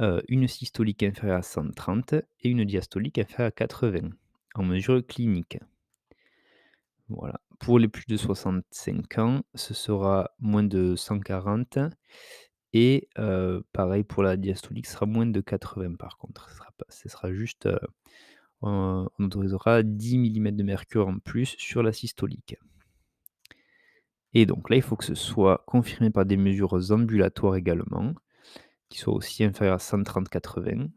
heu, 0.00 0.22
une 0.28 0.48
systolique 0.48 1.02
inférieure 1.04 1.38
à 1.38 1.42
130 1.42 2.14
et 2.14 2.48
une 2.50 2.64
diastolique 2.64 3.18
inférieure 3.18 3.48
à 3.48 3.52
80 3.52 4.10
en 4.54 4.64
mesure 4.64 5.06
clinique. 5.06 5.58
Voilà. 7.08 7.40
Pour 7.60 7.78
les 7.78 7.88
plus 7.88 8.06
de 8.06 8.16
65 8.16 9.18
ans, 9.18 9.42
ce 9.54 9.74
sera 9.74 10.30
moins 10.38 10.62
de 10.64 10.96
140 10.96 11.78
et 12.72 13.08
heu, 13.18 13.64
pareil 13.72 14.04
pour 14.04 14.22
la 14.22 14.36
diastolique, 14.36 14.86
ce 14.86 14.94
sera 14.94 15.06
moins 15.06 15.26
de 15.26 15.40
80 15.40 15.96
par 15.96 16.18
contre. 16.18 16.50
Ce 16.50 16.62
ce 17.04 17.08
sera 17.08 17.32
juste, 17.32 17.68
on 18.66 19.08
autorisera 19.18 19.82
10 19.82 20.18
millimètres 20.18 20.56
de 20.56 20.62
mercure 20.62 21.08
en 21.08 21.18
plus 21.18 21.54
sur 21.58 21.82
la 21.82 21.92
systolique. 21.92 22.56
Et 24.32 24.46
donc 24.46 24.68
là, 24.68 24.76
il 24.76 24.82
faut 24.82 24.96
que 24.96 25.04
ce 25.04 25.14
soit 25.14 25.62
confirmé 25.66 26.10
par 26.10 26.24
des 26.24 26.36
mesures 26.36 26.74
ambulatoires 26.90 27.56
également, 27.56 28.14
qui 28.88 28.98
soient 28.98 29.14
aussi 29.14 29.44
inférieures 29.44 29.74
à 29.74 29.78
130-80 29.78 30.90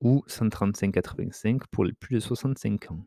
ou 0.00 0.24
135-85 0.28 1.62
pour 1.70 1.84
les 1.84 1.92
plus 1.92 2.14
de 2.14 2.20
65 2.20 2.90
ans. 2.90 3.04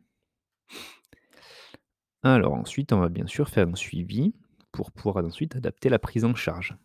Alors 2.22 2.54
ensuite, 2.54 2.92
on 2.92 3.00
va 3.00 3.08
bien 3.08 3.26
sûr 3.26 3.48
faire 3.48 3.68
un 3.68 3.74
suivi 3.74 4.32
pour 4.70 4.92
pouvoir 4.92 5.24
ensuite 5.24 5.56
adapter 5.56 5.88
la 5.88 5.98
prise 5.98 6.24
en 6.24 6.34
charge. 6.34 6.76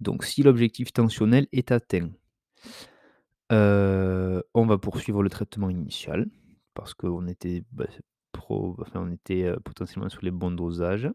Donc 0.00 0.24
si 0.24 0.42
l'objectif 0.42 0.92
tensionnel 0.92 1.48
est 1.52 1.72
atteint, 1.72 2.10
heu, 3.52 4.42
on 4.54 4.66
va 4.66 4.78
poursuivre 4.78 5.22
le 5.22 5.30
traitement 5.30 5.70
initial 5.70 6.26
parce 6.74 6.94
qu'on 6.94 7.26
était, 7.28 7.62
bah, 7.72 7.86
heu, 8.50 9.58
potentiellement 9.64 10.08
sur 10.08 10.22
les 10.22 10.30
bons 10.30 10.50
dosages. 10.52 11.10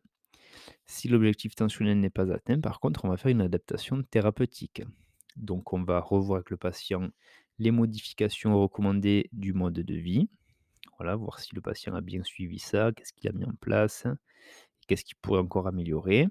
Si 0.85 1.07
l'objectif 1.09 1.55
tensionnel 1.55 1.99
n'est 1.99 2.09
pas 2.11 2.31
atteint, 2.33 2.59
par 2.61 2.79
contre, 2.79 3.05
on 3.05 3.09
va 3.09 3.17
faire 3.17 3.31
une 3.31 3.41
adaptation 3.41 4.03
thérapeutique. 4.03 4.83
Donc 5.37 5.73
on 5.73 5.83
va 5.83 5.99
revoir 5.99 6.37
avec 6.37 6.51
le 6.51 6.57
patient 6.57 7.09
les 7.59 7.71
modifications 7.71 8.59
recommandées 8.61 9.29
du 9.33 9.53
mode 9.53 9.73
de 9.75 9.95
vie. 9.95 10.29
Voilà, 10.99 11.15
voir 11.15 11.39
si 11.39 11.55
le 11.55 11.61
patient 11.61 11.95
a 11.95 12.01
bien 12.01 12.23
suivi 12.23 12.59
ça, 12.59 12.91
qu'est-ce 12.95 13.13
qu'il 13.13 13.29
a 13.29 13.33
mis 13.33 13.45
en 13.45 13.53
place, 13.61 14.07
qu'est-ce 14.87 15.05
qu'il 15.05 15.17
pourrait 15.17 15.41
encore 15.41 15.67
améliorer. 15.67 16.27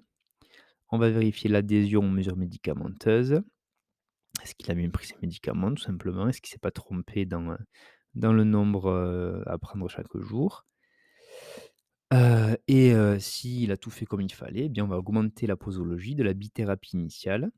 On 0.90 0.98
va 0.98 1.10
vérifier 1.10 1.50
l'adhésion 1.50 2.00
aux 2.00 2.10
mesures 2.10 2.36
médicamenteuses. 2.36 3.42
Est-ce 4.42 4.54
qu'il 4.54 4.70
a 4.70 4.74
bien 4.74 4.90
pris 4.90 5.06
ses 5.06 5.16
médicaments 5.22 5.74
tout 5.74 5.82
simplement? 5.82 6.28
Est-ce 6.28 6.40
qu'il 6.40 6.50
s'est 6.50 6.58
pas 6.58 6.70
trompé 6.70 7.24
dans, 7.26 7.56
dans 8.14 8.32
le 8.32 8.44
nombre, 8.44 8.90
heu, 8.90 9.42
à 9.46 9.58
prendre 9.58 9.88
chaque 9.88 10.16
jour? 10.16 10.64
Heu 12.12 12.56
et 12.68 12.94
s'il 13.18 13.72
a 13.72 13.76
tout 13.76 13.90
fait 13.90 14.06
comme 14.06 14.20
il 14.20 14.32
fallait, 14.32 14.66
eh 14.66 14.68
bien, 14.68 14.84
on 14.84 14.88
va 14.88 14.98
augmenter 14.98 15.46
la 15.46 15.56
posologie 15.56 16.14
de 16.14 16.22
la 16.22 16.34
bithérapie 16.34 16.96
initiale 16.96 17.50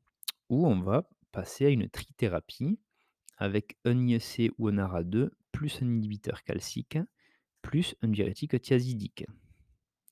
ou 0.49 0.67
on 0.67 0.81
va 0.81 1.09
passer 1.33 1.67
à 1.67 1.69
une 1.69 1.89
trithérapie 1.89 2.79
avec 3.37 3.77
un 3.85 4.07
IEC 4.07 4.53
ou 4.59 4.69
un 4.69 4.79
ARA2 4.79 5.31
plus 5.53 5.83
un 5.83 5.87
inhibiteur 5.87 6.43
calcique, 6.45 6.99
plus 7.63 7.95
un 8.03 8.09
diurétique 8.09 8.61
thiazidique. 8.61 9.27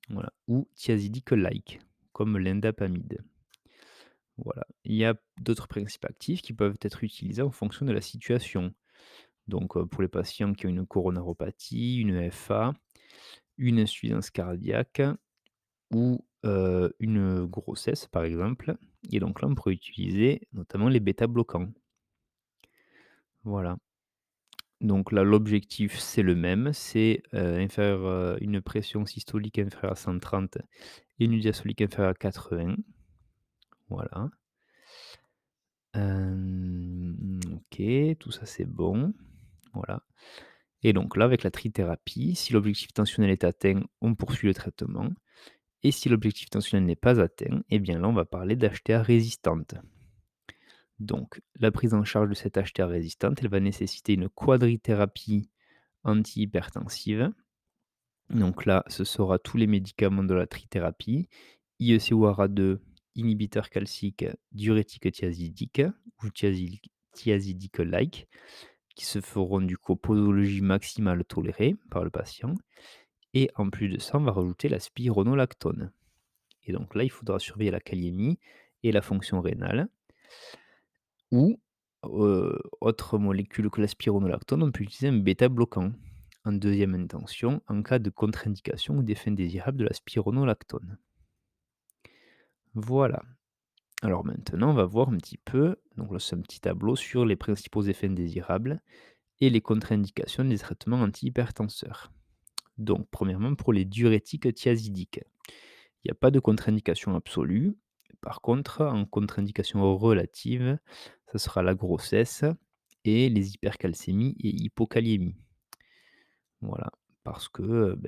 Voilà, 0.08 0.32
ou 0.46 0.68
thiazidique-like, 0.76 1.80
comme 2.12 2.38
l'indapamide. 2.38 3.24
Voilà. 4.38 4.66
Il 4.84 4.94
y 4.94 5.04
a 5.04 5.14
d'autres 5.40 5.68
principes 5.68 6.04
actifs 6.04 6.42
qui 6.42 6.52
peuvent 6.52 6.78
être 6.82 7.04
utilisés 7.04 7.42
en 7.42 7.50
fonction 7.50 7.86
de 7.86 7.92
la 7.92 8.00
situation. 8.00 8.74
Donc, 9.48 9.82
pour 9.86 10.02
les 10.02 10.08
patients 10.08 10.52
qui 10.52 10.66
ont 10.66 10.70
une 10.70 10.86
coronaropathie, 10.86 11.98
une 11.98 12.30
FA, 12.30 12.74
une 13.58 13.78
insuffisance 13.78 14.30
cardiaque 14.30 15.02
ou, 15.92 16.24
une 16.44 17.44
grossesse, 17.46 18.06
par 18.06 18.22
exemple 18.22 18.76
et 19.12 19.20
donc 19.20 19.40
là, 19.40 19.48
on 19.48 19.54
pourrait 19.54 19.74
utiliser 19.74 20.48
notamment 20.52 20.88
les 20.88 21.00
bêta-bloquants. 21.00 21.68
Voilà. 23.44 23.76
Donc 24.80 25.12
là, 25.12 25.22
l'objectif, 25.22 25.98
c'est 25.98 26.22
le 26.22 26.34
même, 26.34 26.72
c'est, 26.72 27.22
une 27.32 28.60
pression 28.60 29.06
systolique 29.06 29.58
inférieure 29.58 29.92
à 29.92 29.96
130 29.96 30.58
et 31.18 31.24
une 31.24 31.38
diastolique 31.38 31.80
inférieure 31.80 32.10
à 32.10 32.14
80. 32.14 32.76
Voilà. 33.88 34.30
OK, 37.54 37.82
tout 38.18 38.30
ça, 38.30 38.46
c'est 38.46 38.66
bon. 38.66 39.14
Voilà 39.72 40.02
et 40.82 40.92
donc 40.92 41.16
là, 41.16 41.24
avec 41.24 41.42
la 41.42 41.50
trithérapie, 41.50 42.36
si 42.36 42.52
l'objectif 42.52 42.92
tensionnel 42.92 43.32
est 43.32 43.42
atteint, 43.42 43.82
on 44.00 44.14
poursuit 44.14 44.46
le 44.46 44.54
traitement 44.54 45.10
et 45.82 45.90
si 45.90 46.08
l'objectif 46.08 46.48
tensionnel 46.48 46.86
n'est 46.86 46.94
pas 46.94 47.20
atteint, 47.20 47.60
eh 47.70 47.80
bien 47.80 47.98
là, 47.98 48.08
on 48.08 48.12
va 48.12 48.24
parler 48.24 48.54
d'HTA 48.54 49.02
résistante. 49.02 49.74
Donc 51.00 51.42
la 51.56 51.72
prise 51.72 51.92
en 51.92 52.04
charge 52.04 52.28
de 52.28 52.34
cette 52.34 52.56
HTA 52.56 52.86
résistante, 52.86 53.40
elle 53.42 53.50
va 53.50 53.58
nécessiter 53.58 54.14
une 54.14 54.28
quadrithérapie 54.28 55.50
antihypertensive. 56.04 57.32
Donc 58.30 58.64
là, 58.64 58.84
ce 58.86 59.02
sera 59.02 59.40
tous 59.40 59.56
les 59.56 59.66
médicaments 59.66 60.24
de 60.24 60.34
la 60.34 60.46
trithérapie, 60.46 61.28
IEC 61.80 62.12
ou 62.12 62.26
ARA2, 62.26 62.78
inhibiteur 63.16 63.70
calcique, 63.70 64.26
diurétique 64.52 65.10
thiazidique 65.12 65.82
ou 66.22 66.30
thiazidique-like, 67.14 68.28
qui 68.94 69.04
se 69.06 69.20
feront 69.20 69.60
du 69.60 69.78
coup 69.78 69.96
posologie 69.96 70.62
maximale 70.62 71.24
tolérée 71.24 71.76
par 71.90 72.04
le 72.04 72.10
patient 72.10 72.54
et 73.34 73.50
en 73.56 73.70
plus 73.70 73.88
de 73.88 73.98
ça, 74.00 74.18
on 74.18 74.22
va 74.24 74.32
rajouter 74.32 74.68
la 74.68 74.80
spironolactone 74.80 75.92
et 76.64 76.72
donc 76.72 76.94
là, 76.94 77.04
il 77.04 77.10
faudra 77.10 77.38
surveiller 77.38 77.70
la 77.70 77.80
kaliémie 77.80 78.38
et 78.82 78.92
la 78.92 79.02
fonction 79.02 79.40
rénale 79.40 79.88
ou, 81.30 81.60
heu, 82.04 82.58
autre 82.80 83.18
molécule 83.18 83.70
que 83.70 83.80
la 83.80 83.86
spironolactone, 83.88 84.62
on 84.64 84.72
peut 84.72 84.82
utiliser 84.82 85.08
un 85.08 85.18
bêta-bloquant 85.18 85.92
en 86.44 86.52
deuxième 86.52 86.94
intention 86.94 87.62
en 87.68 87.82
cas 87.82 87.98
de 88.00 88.10
contre-indication 88.10 88.96
ou 88.98 89.02
d'effet 89.04 89.30
indésirable 89.30 89.78
de 89.78 89.84
la 89.84 89.92
spironolactone. 89.92 90.98
Voilà. 92.76 93.22
Alors 94.02 94.26
maintenant, 94.26 94.70
on 94.70 94.74
va 94.74 94.84
voir 94.84 95.08
un 95.08 95.16
petit 95.16 95.38
peu, 95.38 95.76
donc 95.96 96.12
là, 96.12 96.18
c'est 96.18 96.36
un 96.36 96.42
petit 96.42 96.60
tableau 96.60 96.94
sur 96.94 97.24
les 97.24 97.34
principaux 97.34 97.82
effets 97.82 98.06
indésirables 98.06 98.82
et 99.40 99.48
les 99.48 99.62
contre-indications 99.62 100.44
des 100.44 100.58
traitements 100.58 101.00
antihypertenseurs. 101.00 102.12
Donc 102.76 103.08
premièrement, 103.10 103.54
pour 103.54 103.72
les 103.72 103.86
diurétiques 103.86 104.52
thiazidiques, 104.54 105.20
il 106.04 106.08
n'y 106.08 106.10
a 106.10 106.14
pas 106.14 106.30
de 106.30 106.38
contre-indication 106.38 107.16
absolue. 107.16 107.74
Par 108.20 108.42
contre, 108.42 108.82
en 108.82 109.06
contre-indication 109.06 109.96
relative, 109.96 110.78
ça 111.32 111.38
sera 111.38 111.62
la 111.62 111.74
grossesse 111.74 112.44
et 113.06 113.30
les 113.30 113.54
hypercalcémies 113.54 114.36
et 114.38 114.50
hypokaliémies. 114.50 115.36
Voilà, 116.60 116.92
parce 117.26 117.48
que, 117.48 117.98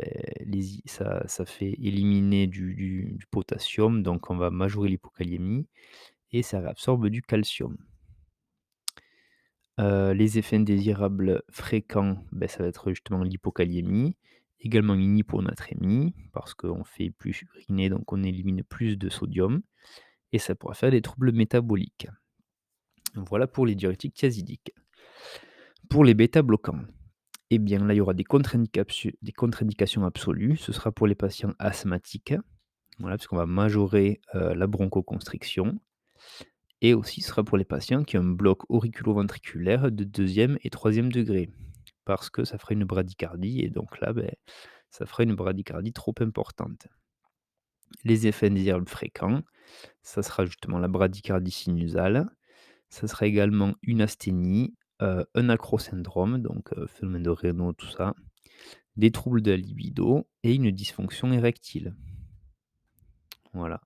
hy 0.47 0.81
ça 0.87 1.45
fait 1.45 1.73
éliminer 1.73 2.47
du 2.47 3.19
potassium, 3.33 4.05
donc 4.05 4.31
on 4.31 4.37
va 4.37 4.51
majorer 4.51 4.89
l'hypokaliémie 4.91 5.67
et 6.31 6.43
ça 6.43 6.61
réabsorbe 6.61 7.09
du 7.09 7.21
calcium. 7.21 7.77
Les 9.79 10.39
effets 10.39 10.57
indésirables 10.57 11.43
fréquents, 11.51 12.25
beh, 12.31 12.47
ça 12.47 12.63
va 12.63 12.69
être 12.69 12.91
justement 12.91 13.25
l'hypokaliémie, 13.25 14.17
également 14.61 14.95
une 14.95 15.19
hyponatrémie 15.19 16.15
parce 16.33 16.55
qu'on 16.55 16.85
fait 16.85 17.11
plus 17.11 17.43
uriner, 17.43 17.89
donc 17.89 18.13
on 18.13 18.23
élimine 18.23 18.63
plus 18.63 18.97
de 18.97 19.09
sodium 19.09 19.63
et 20.31 20.39
ça 20.39 20.55
pourra 20.55 20.75
faire 20.75 20.93
des 20.93 21.03
troubles 21.03 21.33
métaboliques. 21.33 22.07
Voilà 23.17 23.49
pour 23.49 23.67
les 23.67 23.75
diurétiques 23.75 24.15
thiazidiques. 24.15 24.73
Pour 25.91 26.05
les 26.05 26.15
bêta-bloquants, 26.15 26.85
eh 27.51 27.59
bien 27.59 27.87
là, 27.87 27.95
il 27.95 27.99
y 27.99 28.01
aura 28.01 28.15
des 28.15 28.25
contre-indicatio 28.25 29.13
des 29.23 29.33
contre-indications 29.33 30.05
absolues. 30.05 30.57
Ce 30.57 30.73
sera 30.73 30.93
pour 30.93 31.07
les 31.07 31.15
patients 31.15 31.55
asthmatiques, 31.59 32.35
voilà, 32.99 33.17
parce 33.17 33.27
qu'on 33.29 33.37
va 33.37 33.47
majorer, 33.47 34.21
heu, 34.35 34.55
la 34.55 34.67
bronchoconstriction 34.67 35.79
et 36.81 36.93
aussi 36.95 37.21
ce 37.21 37.29
sera 37.29 37.45
pour 37.45 37.57
les 37.57 37.65
patients 37.65 38.03
qui 38.05 38.19
ont 38.19 38.23
un 38.23 38.33
bloc 38.33 38.69
auriculo-ventriculaire 38.69 39.91
de 39.93 40.03
deuxième 40.05 40.59
et 40.63 40.71
troisième 40.71 41.11
degré, 41.13 41.51
parce 42.05 42.31
que 42.31 42.45
ça 42.45 42.59
ferait 42.59 42.75
une 42.75 42.85
bradycardie 42.85 43.61
et 43.61 43.71
donc 43.71 44.01
là, 44.01 44.13
beh, 44.13 44.39
ça 44.91 45.07
ferait 45.07 45.25
une 45.25 45.35
bradycardie 45.35 45.93
trop 45.93 46.15
importante. 46.21 46.89
Les 48.05 48.27
effets 48.27 48.49
indésirables 48.49 48.89
fréquents, 48.89 49.43
ça 50.03 50.23
sera 50.23 50.45
justement 50.47 50.79
la 50.79 50.89
bradycardie 50.89 51.51
sinusale, 51.53 52.31
ça 52.91 53.09
sera 53.09 53.27
également 53.27 53.75
une 53.83 54.03
asthénie, 54.03 54.75
heu, 55.03 55.27
un 55.35 55.49
acrosyndrome, 55.51 56.39
donc 56.43 56.73
heu, 56.77 56.87
phénomène 56.87 57.23
de 57.25 57.31
Raynaud, 57.31 57.73
tout 57.75 57.89
ça, 57.89 58.15
des 58.97 59.13
troubles 59.13 59.43
de 59.43 59.53
libido 59.53 60.29
et 60.45 60.55
une 60.55 60.71
dysfonction 60.71 61.33
érectile. 61.33 61.95
Voilà. 63.53 63.81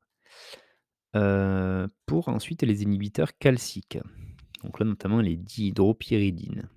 Heu, 1.14 1.88
pour 2.06 2.28
ensuite 2.28 2.62
les 2.62 2.82
inhibiteurs 2.82 3.36
calciques, 3.38 3.98
donc 4.64 4.78
là 4.78 4.86
notamment 4.86 5.20
les 5.20 5.36
dihydropyridines. 5.36 6.68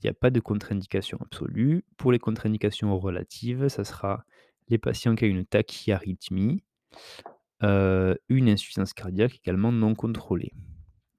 Il 0.00 0.06
y 0.06 0.08
a 0.08 0.14
pas 0.14 0.30
de 0.30 0.40
contre-indication 0.40 1.18
absolue. 1.20 1.84
Pour 1.96 2.12
les 2.12 2.18
contre-indications 2.18 2.96
relatives, 2.98 3.68
ça 3.68 3.84
sera 3.84 4.24
les 4.68 4.78
patients 4.78 5.14
qui 5.14 5.24
ont 5.24 5.28
une 5.28 5.46
tachyarrhythmie, 5.46 6.62
heu, 7.62 8.18
une 8.28 8.48
insuffisance 8.48 8.94
cardiaque 8.94 9.36
également 9.44 9.72
non 9.72 9.94
contrôlée. 9.94 10.52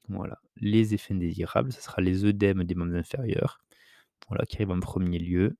Voilà. 0.09 0.39
Les 0.57 0.93
effets 0.93 1.13
indésirables, 1.13 1.71
ça 1.71 1.81
sera 1.81 2.01
les 2.01 2.25
œdèmes 2.25 2.63
des 2.63 2.75
membres 2.75 2.95
inférieurs, 2.95 3.59
voilà, 4.29 4.45
qui 4.45 4.57
arrivent 4.57 4.71
en 4.71 4.79
premier 4.79 5.19
lieu. 5.19 5.57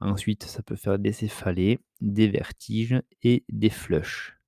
Ensuite, 0.00 0.44
ça 0.44 0.62
peut 0.62 0.76
faire 0.76 0.98
des 0.98 1.12
céphalées, 1.12 1.80
des 2.00 2.28
vertiges 2.28 3.00
et 3.22 3.44
des 3.48 3.70
flushs. 3.70 4.38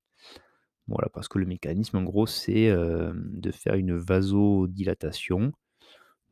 Voilà, 0.89 1.09
parce 1.13 1.29
que 1.29 1.39
le 1.39 1.47
mécanisme, 1.47 1.97
en 1.99 2.03
gros, 2.03 2.27
c'est, 2.27 2.65
hem, 2.65 3.31
de 3.41 3.51
faire 3.53 3.75
une 3.75 3.97
vasodilatation. 3.97 5.53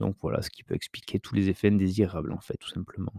Donc 0.01 0.17
voilà, 0.21 0.43
ce 0.43 0.51
qui 0.51 0.65
peut 0.65 0.75
expliquer 0.75 1.21
tous 1.21 1.35
les 1.35 1.49
effets 1.49 1.69
indésirables, 1.69 2.33
en 2.33 2.41
fait, 2.41 2.57
tout 2.59 2.69
simplement. 2.69 3.13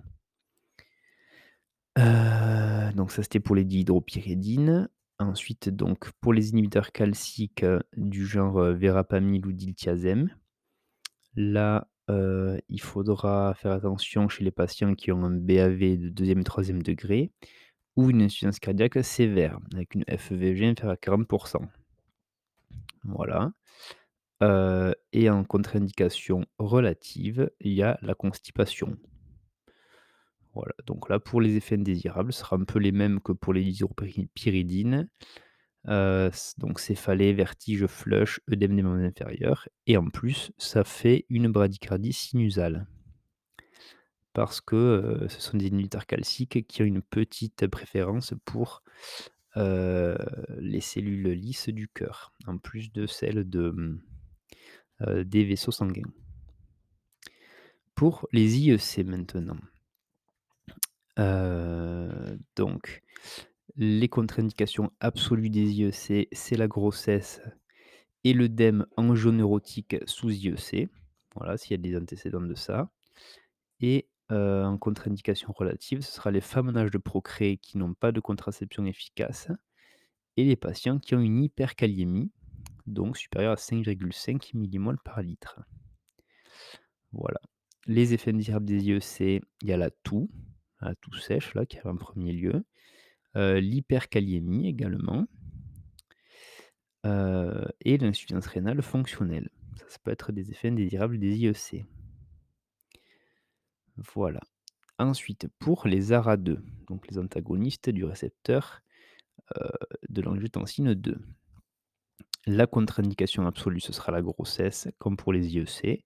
Heu, 1.98 2.94
donc 2.96 3.12
ça, 3.12 3.24
c'était 3.24 3.40
pour 3.40 3.56
les 3.56 3.66
dihydropyridines. 3.66 4.90
Ensuite, 5.20 5.70
donc 5.70 6.12
pour 6.22 6.34
les 6.34 6.50
inhibiteurs 6.52 6.92
calciques, 6.92 7.64
heu, 7.64 7.82
du 7.98 8.26
genre, 8.28 8.60
heu, 8.62 8.74
Verapamil 8.74 9.46
ou 9.46 9.52
Diltiazem, 9.52 10.30
là, 11.36 11.88
heu, 12.10 12.60
il 12.70 12.82
faudra 12.82 13.54
faire 13.56 13.72
attention 13.72 14.30
chez 14.30 14.44
les 14.44 14.52
patients 14.52 14.96
qui 14.96 15.12
ont 15.12 15.24
un 15.24 15.32
BAV 15.32 15.98
de 15.98 16.10
deuxième 16.10 16.40
et 16.40 16.44
troisième 16.44 16.82
degré 16.84 17.32
ou 17.98 18.10
une 18.12 18.24
insuffisance 18.24 18.60
cardiaque 18.60 19.04
sévère, 19.04 19.60
avec 19.76 19.96
une 19.96 20.06
FEVG 20.08 20.68
inférieure 20.68 20.94
à 20.94 20.98
40% 20.98 21.64
Voilà. 23.04 23.52
Heu 24.44 24.96
et 25.14 25.30
en 25.30 25.44
contre-indication 25.46 26.46
relative, 26.60 27.50
il 27.62 27.74
y 27.74 27.84
a 27.84 28.00
la 28.02 28.16
constipation. 28.16 28.98
Voilà, 30.54 30.74
donc 30.86 31.10
là, 31.10 31.20
pour 31.20 31.42
les 31.42 31.56
effets 31.56 31.76
indésirables, 31.76 32.32
ce 32.32 32.42
sera 32.42 32.58
un 32.58 32.64
peu 32.64 32.78
les 32.80 32.92
mêmes 32.92 33.20
que 33.22 33.32
pour 33.32 33.54
les 33.54 33.74
pyridines. 34.36 35.10
Heu, 35.90 36.30
c 36.34 36.54
donc 36.60 36.80
céphalée, 36.80 37.34
vertige, 37.34 37.88
flush, 37.88 38.42
œdème 38.52 38.76
des 38.78 38.84
membres 38.84 39.12
et 39.88 39.98
en 39.98 40.08
plus, 40.10 40.52
ça 40.58 40.84
fait 40.84 41.26
une 41.30 41.50
bradycardie 41.50 42.14
sinusale. 42.14 42.88
Parce 44.36 44.62
que, 44.62 44.76
heu, 44.76 45.28
ce 45.30 45.40
sont 45.40 45.58
des 45.58 45.68
inhibiteurs 45.68 46.08
calciques 46.08 46.66
qui 46.68 46.82
ont 46.82 46.86
une 46.86 47.04
petite 47.04 47.68
préférence 47.68 48.34
pour, 48.46 48.82
heu, 49.58 50.18
les 50.60 50.82
cellules 50.82 51.30
lisses 51.32 51.70
du 51.70 51.88
cœur, 51.88 52.34
en 52.48 52.58
plus 52.58 52.92
de 52.94 53.06
celles 53.08 53.50
de, 53.50 54.00
heu, 55.08 55.26
des 55.26 55.44
vaisseaux 55.46 55.72
sanguins. 55.72 56.12
Pour 57.96 58.28
les 58.32 58.58
IEC 58.58 59.04
maintenant. 59.06 59.58
Donc 61.18 63.02
les 63.76 64.08
contre-indications 64.08 64.92
absolues 65.00 65.50
des 65.50 65.72
IEC, 65.72 66.28
c'est 66.32 66.58
la 66.58 66.68
grossesse 66.68 67.42
et 68.24 68.34
l'œdème 68.34 68.86
angioneurotique 68.98 69.98
sous 70.06 70.32
IEC. 70.32 70.90
Voilà, 71.36 71.58
s'il 71.58 71.72
y 71.72 71.74
a 71.74 71.78
des 71.78 71.98
antécédents 71.98 72.42
de 72.42 72.56
ça 72.56 72.92
et 73.80 74.08
en 74.30 74.78
contre-indication 74.78 75.52
relative, 75.52 76.02
ce 76.02 76.12
sera 76.12 76.32
les 76.32 76.42
femmes 76.42 76.70
en 76.70 76.76
âge 76.76 76.92
de 76.92 76.98
procréer 76.98 77.58
qui 77.58 77.78
n'ont 77.78 77.94
pas 77.94 78.12
de 78.12 78.20
contraception 78.20 78.86
efficace 78.86 79.50
et 80.38 80.44
les 80.46 80.56
patients 80.56 80.98
qui 80.98 81.14
ont 81.14 81.20
une 81.20 81.44
hyperkaliémie, 81.44 82.32
donc 82.88 83.18
supérieure 83.18 83.52
à 83.52 83.56
5,5 83.56 84.56
millimoles 84.56 84.98
par 85.04 85.22
litre. 85.22 85.60
Voilà. 87.12 87.40
Les 87.86 88.14
effets 88.14 88.32
indésirables 88.32 88.66
des 88.66 88.84
IEC, 88.84 89.44
il 89.62 89.68
y 89.68 89.74
a 89.74 89.78
la 89.78 89.92
toux, 89.92 90.32
la 90.84 90.96
toux 90.96 91.14
sèche 91.16 91.54
là 91.56 91.66
qui 91.66 91.78
arrive 91.78 91.92
en 91.92 91.98
premier 91.98 92.32
lieu, 92.34 92.66
heu, 93.38 93.60
l'hyperkaliémie 93.60 94.68
également 94.68 95.28
heu 97.06 97.66
et 97.82 97.98
l'insuffisance 97.98 98.48
rénale 98.48 98.82
fonctionnelle. 98.82 99.50
Ça, 99.78 99.86
ça 99.90 99.98
peut 100.04 100.12
être 100.12 100.32
des 100.32 100.52
effets 100.52 100.70
indésirables 100.70 101.18
des 101.20 101.38
IEC. 101.38 101.86
Voilà. 103.98 104.40
Ensuite, 105.00 105.48
pour 105.60 105.88
les 105.88 106.12
ARA2, 106.12 106.60
donc 106.88 107.08
les 107.10 107.18
antagonistes 107.18 107.90
du 107.90 108.06
récepteur, 108.06 108.82
heu, 109.58 109.70
de 110.10 110.22
l'angiotensine 110.22 110.94
2. 110.94 111.20
La 112.46 112.68
contre-indication 112.68 113.48
absolue, 113.48 113.80
ce 113.80 113.94
sera 113.94 114.12
la 114.12 114.22
grossesse, 114.22 114.88
comme 115.00 115.18
pour 115.18 115.34
les 115.34 115.56
IEC. 115.56 116.04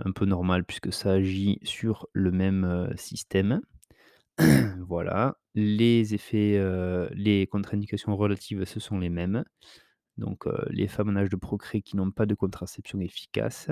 Un 0.00 0.12
peu 0.12 0.26
normal 0.26 0.64
puisque 0.64 0.92
ça 0.92 1.12
agit 1.12 1.58
sur 1.62 2.08
le 2.12 2.30
même, 2.32 2.92
système. 2.96 3.60
Voilà. 4.88 5.36
Les 5.54 6.14
effets, 6.14 6.56
heu, 6.58 7.08
les 7.12 7.46
contre-indications 7.46 8.16
relatives, 8.16 8.64
ce 8.64 8.80
sont 8.80 8.98
les 8.98 9.08
mêmes. 9.10 9.44
Donc, 10.18 10.46
heu, 10.46 10.56
les 10.70 10.88
femmes 10.88 11.10
en 11.10 11.16
âge 11.16 11.30
de 11.30 11.36
procréer 11.36 11.82
qui 11.82 11.96
n'ont 11.96 12.10
pas 12.12 12.26
de 12.26 12.34
contraception 12.34 13.00
efficace 13.00 13.70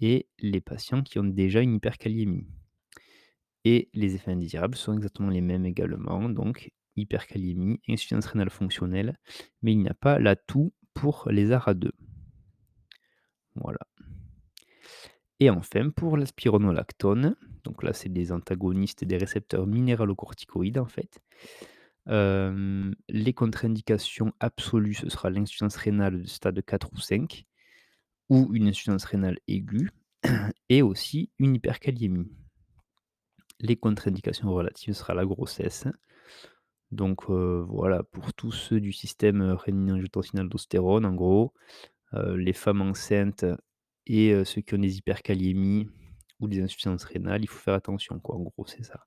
et 0.00 0.28
les 0.40 0.60
patients 0.60 1.02
qui 1.02 1.18
ont 1.20 1.24
déjà 1.24 1.60
une 1.62 1.74
hyperkaliémie. 1.76 2.46
Et 3.64 3.88
les 3.94 4.16
effets 4.16 4.32
indésirables 4.32 4.74
sont 4.76 4.94
exactement 4.94 5.30
les 5.30 5.40
mêmes 5.40 5.64
également, 5.64 6.28
donc 6.28 6.70
hyperkaliémie, 6.96 7.80
insuffisance 7.88 8.26
rénale 8.26 8.50
fonctionnelle, 8.50 9.16
mais 9.62 9.72
il 9.72 9.78
n'y 9.78 9.88
a 9.88 9.94
pas 9.94 10.18
l'atout 10.18 10.72
pour 10.94 11.28
les 11.30 11.52
ARA2. 11.52 11.92
Voilà. 13.54 13.78
Et 15.40 15.50
enfin, 15.50 15.90
pour 15.90 16.16
la 16.16 16.26
spironolactone, 16.26 17.36
donc 17.64 17.82
là, 17.82 17.92
c'est 17.92 18.08
des 18.08 18.32
antagonistes 18.32 19.04
des 19.04 19.16
récepteurs 19.16 19.66
minéralocorticoïdes, 19.66 20.78
en 20.78 20.86
fait. 20.86 21.20
Les 22.06 23.32
contre-indications 23.34 24.32
absolues, 24.40 24.94
ce 24.94 25.08
sera 25.10 25.30
l'insuffisance 25.30 25.76
rénale 25.76 26.22
de 26.22 26.26
stade 26.26 26.62
4 26.64 26.90
ou 26.94 26.98
5 27.00 27.44
ou 28.28 28.50
une 28.54 28.68
insuffisance 28.68 29.04
rénale 29.04 29.38
aiguë 29.48 29.90
et 30.68 30.82
aussi 30.82 31.30
une 31.38 31.56
hyperkaliémie. 31.56 32.30
Les 33.60 33.76
contre-indications 33.76 34.52
relatives, 34.52 34.94
ce 34.94 35.00
sera 35.00 35.14
la 35.14 35.24
grossesse. 35.24 35.86
Donc, 36.90 37.28
voilà, 37.28 38.02
pour 38.02 38.32
tous 38.32 38.52
ceux 38.52 38.80
du 38.80 38.92
système, 38.92 39.42
heu, 39.42 39.54
rénine-angiotensin-aldostérone, 39.54 41.04
en 41.04 41.14
gros, 41.14 41.52
heu, 42.14 42.36
les 42.36 42.52
femmes 42.52 42.82
enceintes 42.82 43.44
et 44.06 44.32
heu, 44.32 44.44
ceux 44.44 44.62
qui 44.62 44.74
ont 44.74 44.78
des 44.78 44.98
hyperkaliémies 44.98 45.88
ou 46.40 46.48
des 46.48 46.60
insuffisances 46.62 47.04
rénales, 47.04 47.42
il 47.42 47.48
faut 47.48 47.58
faire 47.58 47.74
attention, 47.74 48.18
quoi, 48.20 48.36
en 48.36 48.40
gros, 48.40 48.66
c'est 48.66 48.84
ça. 48.84 49.06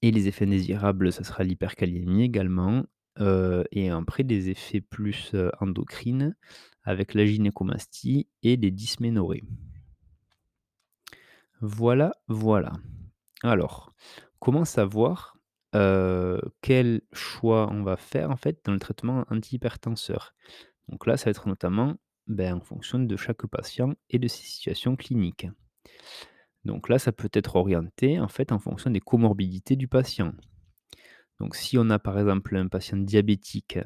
Et 0.00 0.10
les 0.10 0.26
effets 0.26 0.46
indésirables, 0.46 1.12
ça 1.12 1.22
sera 1.22 1.44
l'hyperkaliémie 1.44 2.22
également, 2.24 2.86
heu 3.20 3.64
et 3.72 3.90
après 3.90 4.24
des 4.24 4.48
effets 4.48 4.80
plus, 4.80 5.34
heu, 5.34 5.50
endocrines 5.60 6.34
avec 6.84 7.12
la 7.12 7.26
gynécomastie 7.26 8.26
et 8.42 8.56
des 8.56 8.70
dysménorrhées. 8.70 9.44
Voilà, 11.60 12.12
voilà. 12.28 12.72
Alors, 13.42 13.92
comment 14.40 14.64
savoir, 14.64 15.38
heu, 15.74 16.40
quel 16.62 17.02
choix 17.12 17.68
on 17.72 17.82
va 17.82 17.96
faire, 17.96 18.30
en 18.30 18.36
fait, 18.36 18.60
dans 18.64 18.72
le 18.72 18.78
traitement 18.80 19.24
antihypertenseur? 19.30 20.34
Donc 20.88 21.06
là, 21.06 21.16
ça 21.16 21.26
va 21.26 21.30
être 21.32 21.48
notamment, 21.48 21.96
ben, 22.26 22.54
en 22.54 22.60
fonction 22.60 22.98
de 22.98 23.16
chaque 23.16 23.46
patient 23.46 23.94
et 24.10 24.18
de 24.18 24.28
ses 24.28 24.42
situations 24.42 24.96
cliniques. 24.96 25.48
Donc 26.64 26.88
là, 26.88 26.98
ça 26.98 27.12
peut 27.12 27.30
être 27.32 27.56
orienté, 27.56 28.18
en 28.18 28.28
fait, 28.28 28.50
en 28.52 28.58
fonction 28.58 28.90
des 28.90 29.00
comorbidités 29.00 29.76
du 29.76 29.88
patient. 29.88 30.32
Donc 31.38 31.54
si 31.54 31.78
on 31.78 31.90
a, 31.90 31.98
par 31.98 32.18
exemple, 32.18 32.56
un 32.56 32.68
patient 32.68 32.96
diabétique, 32.96 33.78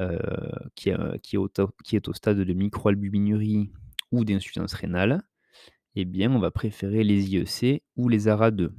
heu, 0.00 0.18
qui 0.74 0.90
est 0.90 1.36
au 1.36 1.48
qui 1.84 1.96
est 1.96 2.08
au 2.08 2.12
stade 2.12 2.38
de 2.38 2.52
microalbuminurie 2.52 3.70
ou 4.10 4.24
d'insuffisance 4.24 4.74
rénale, 4.74 5.22
eh 5.94 6.04
bien, 6.04 6.32
on 6.32 6.38
va 6.38 6.50
préférer 6.50 7.04
les 7.04 7.34
IEC 7.34 7.82
ou 7.96 8.08
les 8.08 8.26
ARA2. 8.26 8.70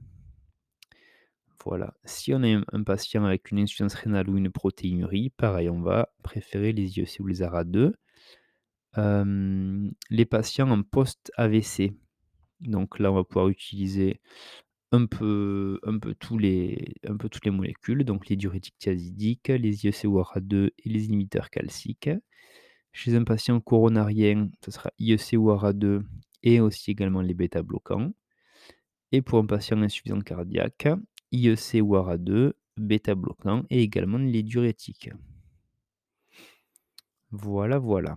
Voilà. 1.66 1.94
Si 2.04 2.34
on 2.34 2.44
a 2.44 2.62
un 2.72 2.84
patient 2.84 3.24
avec 3.24 3.52
une 3.52 3.60
insuffisance 3.60 3.94
rénale 3.94 4.30
ou 4.30 4.38
une 4.38 4.52
protéinurie, 4.52 5.30
pareil, 5.30 5.70
on 5.70 5.82
va 5.82 6.10
préférer 6.24 6.74
les 6.74 6.98
IEC 7.00 7.20
ou 7.20 7.28
les 7.28 7.42
ARA2. 7.42 7.94
Les 8.96 10.26
patients 10.26 10.70
en 10.72 10.84
post-AVC, 10.84 11.94
donc 12.62 13.00
là, 13.00 13.12
on 13.12 13.16
va 13.16 13.24
pouvoir 13.24 13.50
utiliser 13.50 14.22
un 14.92 15.08
peu 15.08 15.80
tous 16.20 16.38
les 16.38 16.96
toutes 17.20 17.46
les 17.46 17.52
molécules, 17.52 18.06
donc 18.06 18.28
les 18.30 18.36
diurétiques 18.36 18.78
thiazidiques, 18.78 19.48
les 19.48 19.86
IEC 19.86 20.04
ou 20.06 20.20
ARA2 20.20 20.70
et 20.78 20.90
les 20.90 21.06
inhibiteurs 21.06 21.50
calciques. 21.50 22.12
Chez 22.92 23.16
un 23.16 23.24
patient 23.24 23.60
coronarien, 23.60 24.50
ce 24.64 24.70
sera 24.72 24.92
IEC 25.00 25.34
ou 25.40 25.50
ARA2 25.52 26.04
et 26.44 26.60
aussi 26.60 26.92
également 26.92 27.22
les 27.22 27.34
bêta 27.34 27.64
bloquants. 27.64 28.14
et 29.14 29.22
pour 29.22 29.40
un 29.40 29.46
patient 29.46 29.82
insuffisant 29.82 30.22
cardiaque, 30.22 30.88
IEC 31.32 31.82
ou 31.84 31.96
ARA2, 31.96 32.54
bêta-bloquants 32.78 33.64
et 33.70 33.84
également 33.84 34.18
les 34.18 34.42
diurétiques. 34.44 35.12
Voilà, 37.32 37.78
voilà. 37.78 38.16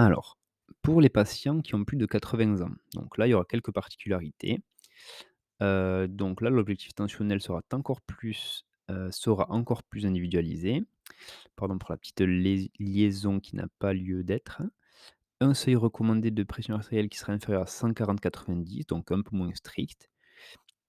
Alors, 0.00 0.38
pour 0.80 1.00
les 1.00 1.08
patients 1.08 1.60
qui 1.60 1.74
ont 1.74 1.84
plus 1.84 1.96
de 1.96 2.06
80 2.06 2.62
ans, 2.62 2.70
donc 2.94 3.18
là, 3.18 3.26
il 3.26 3.30
y 3.30 3.34
aura 3.34 3.44
quelques 3.44 3.72
particularités. 3.72 4.60
Heu, 5.62 6.06
donc 6.08 6.40
là, 6.40 6.50
l'objectif 6.50 6.94
tensionnel 6.94 7.40
sera 7.40 7.62
encore 7.72 8.00
plus, 8.02 8.64
heu, 8.90 9.10
sera 9.12 9.50
encore 9.50 9.82
individualisé. 10.04 10.84
Pardon 11.56 11.78
pour 11.78 11.90
la 11.92 11.98
petite 11.98 12.20
liaison 12.78 13.40
qui 13.40 13.56
n'a 13.56 13.68
pas 13.80 13.94
lieu 13.94 14.24
d'être. 14.24 14.62
Un 15.40 15.54
seuil 15.54 15.76
recommandé 15.76 16.30
de 16.32 16.44
pression 16.44 16.74
artérielle 16.76 17.08
qui 17.10 17.18
sera 17.18 17.32
inférieur 17.34 17.62
à 17.62 17.66
140/90, 17.66 18.86
donc 18.86 19.12
un 19.12 19.22
peu 19.22 19.36
moins 19.36 19.54
strict 19.54 20.10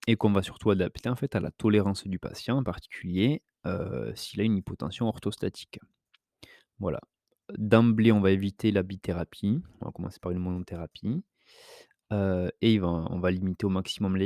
et 0.08 0.16
qu'on 0.16 0.32
va 0.32 0.42
surtout 0.42 0.70
adapter 0.70 1.08
en 1.10 1.16
fait 1.16 1.36
à 1.36 1.40
la 1.40 1.50
tolérance 1.52 2.06
du 2.08 2.18
patient, 2.20 2.58
en 2.58 2.64
particulier, 2.64 3.42
heu, 3.66 4.12
s'il 4.16 4.40
a 4.40 4.44
une 4.44 4.56
hypotension 4.58 5.06
orthostatique. 5.08 5.80
Voilà. 6.80 7.00
D'emblée, 7.58 8.12
on 8.12 8.20
va 8.20 8.30
éviter 8.30 8.70
la 8.70 8.82
bithérapie, 8.82 9.62
on 9.80 9.86
va 9.86 9.92
commencer 9.92 10.18
par 10.20 10.32
une 10.32 10.38
monothérapie, 10.38 11.22
heu 12.12 12.50
et 12.62 12.78
va 12.78 12.88
on 12.88 13.20
va 13.20 13.30
limiter 13.32 13.66
au 13.66 13.70
maximum 13.70 14.16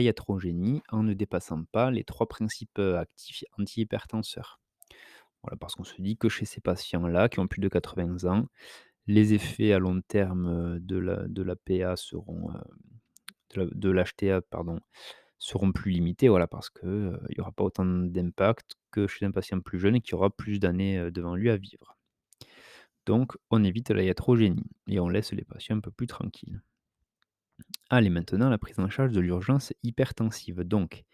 iatrogénie 0.00 0.82
en 0.90 1.02
ne 1.04 1.14
dépassant 1.14 1.64
pas 1.72 1.90
les 1.90 2.04
3 2.04 2.28
principes, 2.28 2.78
heu, 2.78 2.96
actifs 2.98 3.44
antihypertenseurs. 3.58 4.60
Voilà, 5.42 5.56
parce 5.58 5.74
qu'on 5.76 5.84
se 5.84 6.00
dit 6.02 6.16
que 6.18 6.28
chez 6.30 6.46
ces 6.46 6.60
patients-là, 6.62 7.28
qui 7.30 7.40
ont 7.40 7.48
plus 7.48 7.60
de 7.60 7.68
80 7.68 8.24
ans, 8.26 8.46
les 9.08 9.34
effets 9.34 9.72
à 9.74 9.78
long 9.80 10.00
terme, 10.08 10.48
heu, 10.76 10.80
de 10.80 10.98
la 10.98 11.28
de 11.28 11.42
l'APA 11.42 11.96
seront, 11.96 12.50
l'HTA 13.56 14.42
seront 15.38 15.72
plus 15.72 15.92
limités, 15.92 16.28
voilà, 16.30 16.46
parce 16.48 16.70
que, 16.70 16.86
heu, 16.86 17.20
il 17.30 17.38
y 17.38 17.42
aura 17.42 17.52
pas 17.52 17.64
autant 17.64 17.86
d'impact 17.86 18.76
que 18.92 19.06
chez 19.08 19.26
un 19.26 19.32
patient 19.32 19.60
plus 19.60 19.78
jeune 19.80 19.96
et 19.96 20.00
qui 20.02 20.14
aura 20.16 20.30
plus 20.30 20.60
d'années, 20.60 21.10
devant 21.12 21.36
lui 21.36 21.50
à 21.50 21.56
vivre. 21.58 21.96
Donc 23.06 23.36
on 23.50 23.64
évite 23.64 23.90
la 23.90 24.02
iatrogénie 24.04 24.64
et 24.88 25.00
on 25.00 25.08
laisse 25.08 25.32
les 25.32 25.44
patients 25.44 25.76
un 25.76 25.80
peu 25.80 25.90
plus 25.92 26.06
tranquilles. 26.08 26.62
Allez, 27.90 28.10
maintenant 28.10 28.48
la 28.48 28.58
prise 28.58 28.78
en 28.78 28.88
charge 28.88 29.12
de 29.12 29.20
l'urgence 29.20 29.72
hypertensive. 29.82 30.60
Donc, 30.62 31.04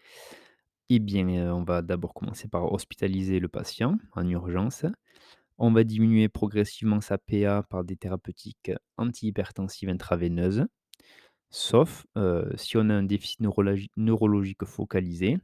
eh 0.89 0.99
bien, 0.99 1.27
heu, 1.29 1.53
on 1.53 1.63
va 1.63 1.81
d'abord 1.81 2.13
commencer 2.13 2.47
par 2.47 2.71
hospitaliser 2.71 3.39
le 3.39 3.47
patient 3.47 3.97
en 4.13 4.27
urgence. 4.27 4.85
On 5.59 5.71
va 5.73 5.83
diminuer 5.85 6.29
progressivement 6.29 7.01
sa 7.01 7.17
PA 7.19 7.63
par 7.63 7.83
des 7.85 7.97
thérapeutiques 7.97 8.71
antihypertensives 8.97 9.89
intraveineuses, 9.89 10.65
sauf, 11.51 12.05
heu, 12.17 12.51
si 12.57 12.77
on 12.77 12.89
a 12.89 12.95
un 12.95 13.03
déficit 13.03 13.41
neurologi 13.41 13.91
neurologique 13.97 14.65
focalisé 14.65 15.39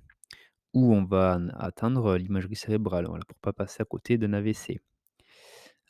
ou 0.74 0.94
on 0.96 1.06
va 1.06 1.36
n 1.38 1.54
attendre 1.60 2.18
l'imagerie 2.18 2.56
cérébrale, 2.58 3.08
pour 3.28 3.40
pas 3.40 3.54
passer 3.54 3.82
à 3.84 3.86
côté 3.86 4.18
d'un 4.20 4.34
AVC. 4.34 4.80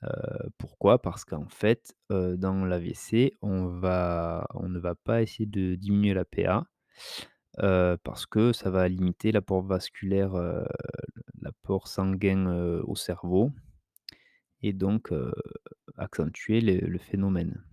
Heu, 0.05 0.49
pourquoi? 0.57 1.01
Parce 1.01 1.25
qu'en 1.25 1.47
fait, 1.49 1.95
heu, 2.11 2.37
dans 2.37 2.65
l'AVC, 2.65 3.37
on 3.41 3.65
on 4.53 4.69
ne 4.69 4.79
va 4.79 4.95
pas 4.95 5.21
essayer 5.21 5.45
de 5.45 5.75
diminuer 5.75 6.13
la 6.13 6.25
PA, 6.25 6.67
heu, 7.63 7.97
parce 8.03 8.25
que 8.27 8.53
ça 8.53 8.69
va 8.71 8.87
limiter 8.89 9.31
l'apport 9.31 9.63
vasculaire, 9.63 10.33
l'apport 11.41 11.87
sanguin, 11.87 12.47
au 12.85 12.95
cerveau 12.95 13.51
et 14.61 14.73
donc 14.73 15.13
accentuer 15.97 16.59
le 16.61 16.97
phénomène. 16.99 17.63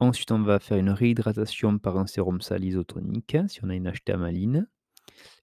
Ensuite, 0.00 0.32
on 0.32 0.42
va 0.42 0.58
faire 0.58 0.78
une 0.78 0.90
réhydratation 0.90 1.78
par 1.78 1.98
un 1.98 2.06
sérum 2.08 2.40
sale 2.40 2.64
isotonique, 2.64 3.36
si 3.48 3.64
on 3.64 3.68
a 3.70 3.74
une 3.76 3.88
HTA 3.90 4.16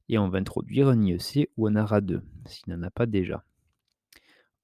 et 0.10 0.17
on 0.17 0.30
va 0.30 0.39
introduire 0.39 0.89
un 0.89 1.01
IEC 1.01 1.49
ou 1.58 1.67
un 1.67 1.75
ARA2, 1.75 2.21
s'il 2.47 2.73
n'en 2.73 2.84
a 2.84 2.91
pas 2.91 3.06
déjà. 3.06 3.43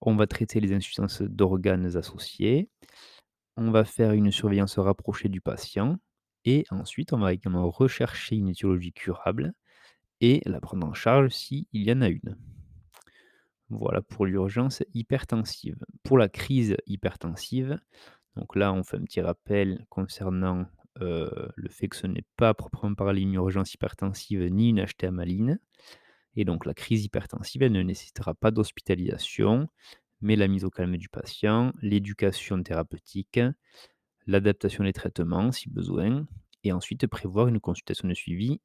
On 0.01 0.15
va 0.15 0.27
traiter 0.27 0.59
les 0.59 0.73
insuffisances 0.73 1.21
d'organes 1.21 1.95
associées. 1.95 2.69
On 3.57 3.71
va 3.71 3.85
faire 3.85 4.13
une 4.13 4.31
surveillance 4.31 4.79
rapprochée 4.79 5.29
du 5.29 5.41
patient 5.41 5.97
et 6.45 6.65
ensuite 6.71 7.13
on 7.13 7.19
va 7.19 7.33
également 7.33 7.69
rechercher 7.69 8.35
une 8.35 8.49
étiologie 8.49 8.93
curable 8.93 9.53
et 10.21 10.41
la 10.45 10.59
prendre 10.59 10.87
en 10.87 10.93
charge 10.93 11.31
s'il 11.31 11.65
y 11.71 11.91
en 11.91 12.01
a 12.01 12.09
une. 12.09 12.37
Voilà 13.69 14.01
pour 14.01 14.25
l'urgence 14.25 14.83
hypertensive. 14.93 15.77
Pour 16.03 16.17
la 16.17 16.29
crise 16.29 16.75
hypertensive, 16.87 17.79
donc 18.35 18.55
là 18.55 18.73
on 18.73 18.83
fait 18.83 18.97
un 18.97 19.03
petit 19.03 19.21
rappel 19.21 19.85
concernant, 19.89 20.65
heu, 20.99 21.29
le 21.55 21.69
fait 21.69 21.87
que 21.87 21.95
ce 21.95 22.07
n'est 22.07 22.25
pas 22.37 22.53
proprement 22.53 22.95
parler 22.95 23.21
une 23.21 23.35
urgence 23.35 23.73
hypertensive 23.73 24.43
ni 24.51 24.69
une 24.69 24.83
HTA 24.85 25.11
et 26.35 26.45
donc 26.45 26.65
la 26.65 26.73
crise 26.73 27.05
hypertensive, 27.05 27.63
elle 27.63 27.71
ne 27.71 27.81
nécessitera 27.81 28.33
pas 28.33 28.51
d'hospitalisation, 28.51 29.67
mais 30.21 30.35
la 30.35 30.47
mise 30.47 30.63
au 30.63 30.69
calme 30.69 30.97
du 30.97 31.09
patient, 31.09 31.73
l'éducation 31.81 32.61
thérapeutique, 32.63 33.39
l'adaptation 34.27 34.83
des 34.83 34.93
traitements 34.93 35.51
si 35.51 35.69
besoin 35.69 36.27
et 36.63 36.71
ensuite 36.71 37.07
prévoir 37.07 37.47
une 37.47 37.59
consultation 37.59 38.07
de 38.07 38.13
suivi, 38.13 38.61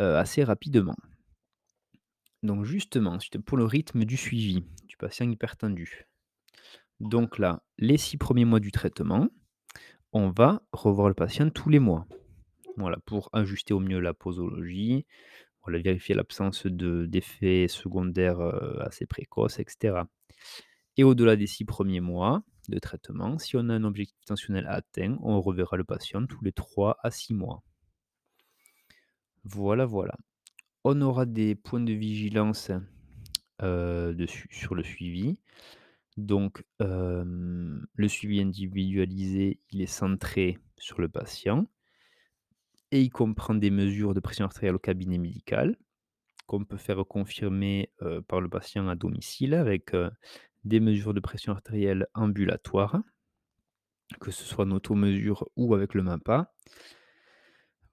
heu, 0.00 0.16
assez 0.16 0.44
rapidement. 0.44 0.96
Donc 2.42 2.64
justement, 2.64 3.18
pour 3.44 3.56
le 3.56 3.64
rythme 3.64 4.04
du 4.04 4.16
suivi 4.16 4.64
du 4.86 4.96
patient 4.96 5.30
hypertendu. 5.30 6.06
Donc 7.00 7.38
là, 7.38 7.62
les 7.78 7.98
6 7.98 8.16
premiers 8.16 8.44
mois 8.44 8.60
du 8.60 8.72
traitement, 8.72 9.28
on 10.12 10.30
va 10.30 10.62
revoir 10.72 11.08
le 11.08 11.14
patient 11.14 11.50
tous 11.50 11.68
les 11.68 11.78
mois. 11.78 12.06
Voilà, 12.76 12.98
pour 13.04 13.28
ajuster 13.32 13.74
au 13.74 13.80
mieux 13.80 14.00
la 14.00 14.14
posologie, 14.14 15.06
voilà, 15.64 15.78
vérifier 15.80 16.14
l'absence 16.14 16.66
de 16.66 17.06
d'effets 17.06 17.66
secondaires, 17.68 18.40
assez 18.80 19.06
précoces 19.06 19.58
et 19.58 19.64
cetera. 19.68 20.08
Et 20.96 21.04
au-delà 21.04 21.36
des 21.36 21.46
6 21.46 21.64
premiers 21.64 22.00
mois 22.00 22.42
de 22.68 22.78
traitement, 22.78 23.38
si 23.38 23.56
on 23.56 23.68
a 23.68 23.74
un 23.74 23.84
objectif 23.84 24.24
tensionnel 24.24 24.66
atteint, 24.68 25.16
on 25.22 25.40
reverra 25.40 25.76
le 25.76 25.84
patient 25.84 26.26
tous 26.26 26.42
les 26.44 26.52
3 26.52 26.98
à 27.02 27.10
6 27.10 27.34
mois. 27.34 27.62
Voilà, 29.44 29.86
voilà. 29.86 30.16
On 30.84 31.00
aura 31.00 31.26
des 31.26 31.54
points 31.54 31.80
de 31.80 31.92
vigilance, 31.92 32.70
sur 33.58 34.74
le 34.74 34.82
suivi. 34.82 35.38
Donc, 36.16 36.64
le 36.78 38.08
suivi 38.08 38.40
individualisé, 38.40 39.60
il 39.70 39.80
est 39.80 39.86
centré 39.86 40.58
sur 40.76 41.00
le 41.00 41.08
patient 41.08 41.66
et 42.92 43.02
il 43.02 43.10
comprend 43.10 43.54
des 43.56 43.70
mesures 43.72 44.14
de 44.14 44.20
pression 44.20 44.46
artérielle 44.46 44.76
au 44.76 44.80
cabinet 44.80 45.18
médical, 45.18 45.76
qu'on 46.46 46.64
peut 46.64 46.76
faire 46.78 47.04
confirmer, 47.08 47.92
heu, 48.02 48.22
par 48.22 48.40
le 48.42 48.48
patient 48.50 48.88
à 48.88 48.96
domicile 48.96 49.54
avec, 49.54 49.94
heu, 49.94 50.10
des 50.64 50.80
mesures 50.80 51.14
de 51.14 51.20
pression 51.20 51.52
artérielle 51.52 52.06
ambulatoires, 52.14 53.02
que 54.22 54.30
ce 54.30 54.42
soit 54.44 54.64
en 54.64 54.70
automesure 54.70 55.46
ou 55.54 55.74
avec 55.74 55.92
le 55.92 56.02
MAPA. 56.02 56.54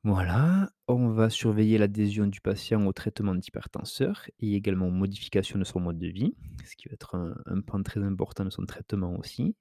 Voilà, 0.04 0.70
on 0.88 1.10
va 1.10 1.30
surveiller 1.30 1.78
l'adhésion 1.78 2.28
du 2.28 2.40
patient 2.42 2.86
au 2.86 2.92
traitement 2.94 3.36
d'hypertenseur 3.36 4.26
et 4.40 4.56
également 4.56 4.88
aux 4.88 4.92
modifications 4.92 5.60
de 5.60 5.64
son 5.66 5.80
mode 5.82 6.00
de 6.00 6.08
vie, 6.08 6.36
ce 6.66 6.76
qui 6.78 6.88
va 6.88 6.94
être 6.94 7.16
un 7.46 7.62
pan 7.62 7.82
très 7.84 8.02
important 8.04 8.46
de 8.46 8.50
son 8.50 8.66
traitement 8.66 9.16
aussi. 9.18 9.56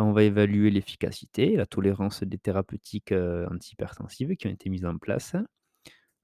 On 0.00 0.12
va 0.12 0.22
évaluer 0.22 0.70
l'efficacité 0.70 1.52
et 1.52 1.56
la 1.56 1.66
tolérance 1.66 2.22
des 2.22 2.38
thérapeutiques, 2.38 3.12
antihypertensives 3.12 4.36
qui 4.36 4.46
ont 4.46 4.50
été 4.50 4.70
mises 4.70 4.86
en 4.86 4.96
place. 4.96 5.34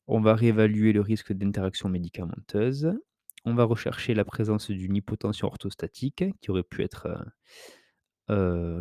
On 0.06 0.20
va 0.20 0.34
réévaluer 0.34 0.92
le 0.92 1.00
risque 1.00 1.32
d'interaction 1.32 1.88
médicamenteuse. 1.88 2.92
On 3.44 3.54
va 3.54 3.64
rechercher 3.64 4.14
la 4.14 4.24
présence 4.24 4.70
d'une 4.70 4.94
hypotension 4.94 5.48
orthostatique 5.48 6.24
qui 6.40 6.50
aurait 6.50 6.62
pu 6.62 6.82
être, 6.84 7.08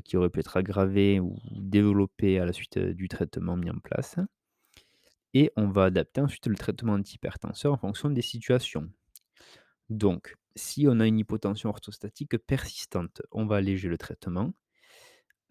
qui 0.06 0.15
aurait 0.15 0.29
pu 0.29 0.39
être 0.41 0.58
aggravée 0.58 1.19
ou 1.19 1.37
développée 1.56 2.39
à 2.39 2.46
la 2.46 2.54
suite, 2.54 2.77
du 2.77 3.08
traitement 3.08 3.58
mis 3.58 3.71
en 3.71 3.79
place. 3.79 4.17
Et 5.33 5.52
on 5.56 5.69
va 5.69 5.85
adapter 5.85 6.21
ensuite 6.21 6.46
le 6.46 6.56
traitement 6.56 6.94
antihypertenseur 6.94 7.73
en 7.73 7.77
fonction 7.77 8.12
des 8.12 8.21
situations. 8.21 8.87
Donc, 9.89 10.35
si 10.56 10.85
on 10.87 11.00
a 11.00 11.08
une 11.08 11.17
hypotension 11.17 11.69
orthostatique 11.69 12.37
persistante, 12.37 13.23
on 13.31 13.48
va 13.48 13.56
alléger 13.56 13.89
le 13.89 13.98
traitement. 13.98 14.54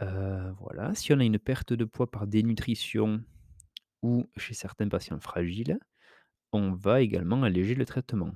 Heu, 0.01 0.53
voilà, 0.61 0.95
si 0.95 1.12
on 1.12 1.20
a 1.20 1.24
une 1.24 1.38
perte 1.38 1.72
de 1.72 1.84
poids 1.84 2.11
par 2.11 2.26
dénutrition 2.26 3.24
ou 4.03 4.26
chez 4.36 4.55
certains 4.55 4.88
patients 4.88 5.20
fragiles, 5.20 5.78
on 6.53 6.72
va 6.72 7.03
également 7.03 7.43
alléger 7.45 7.74
le 7.76 7.86
traitement. 7.86 8.32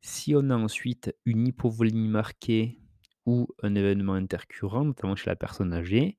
Si 0.00 0.34
on 0.34 0.50
a 0.50 0.56
ensuite 0.56 1.14
une 1.24 1.46
hypovolémie 1.48 2.08
marquée 2.08 2.80
ou 3.26 3.48
un 3.62 3.74
événement 3.74 4.14
intercurrent, 4.14 4.84
notamment 4.84 5.16
chez 5.16 5.28
la 5.30 5.36
personne 5.36 5.72
âgée, 5.72 6.18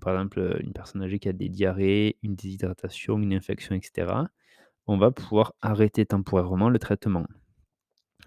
par 0.00 0.14
exemple, 0.14 0.40
heu, 0.40 0.62
une 0.62 0.72
personne 0.72 1.02
âgée 1.02 1.18
qui 1.18 1.28
a 1.28 1.32
des 1.32 1.48
diarrhées, 1.48 2.18
une 2.22 2.34
déshydratation, 2.36 3.18
une 3.18 3.32
infection 3.34 3.74
et 3.74 3.80
cetera, 3.82 4.28
on 4.86 4.98
va 4.98 5.10
pouvoir 5.12 5.54
arrêter 5.62 6.06
temporairement 6.06 6.70
le 6.70 6.78
traitement. 6.80 7.26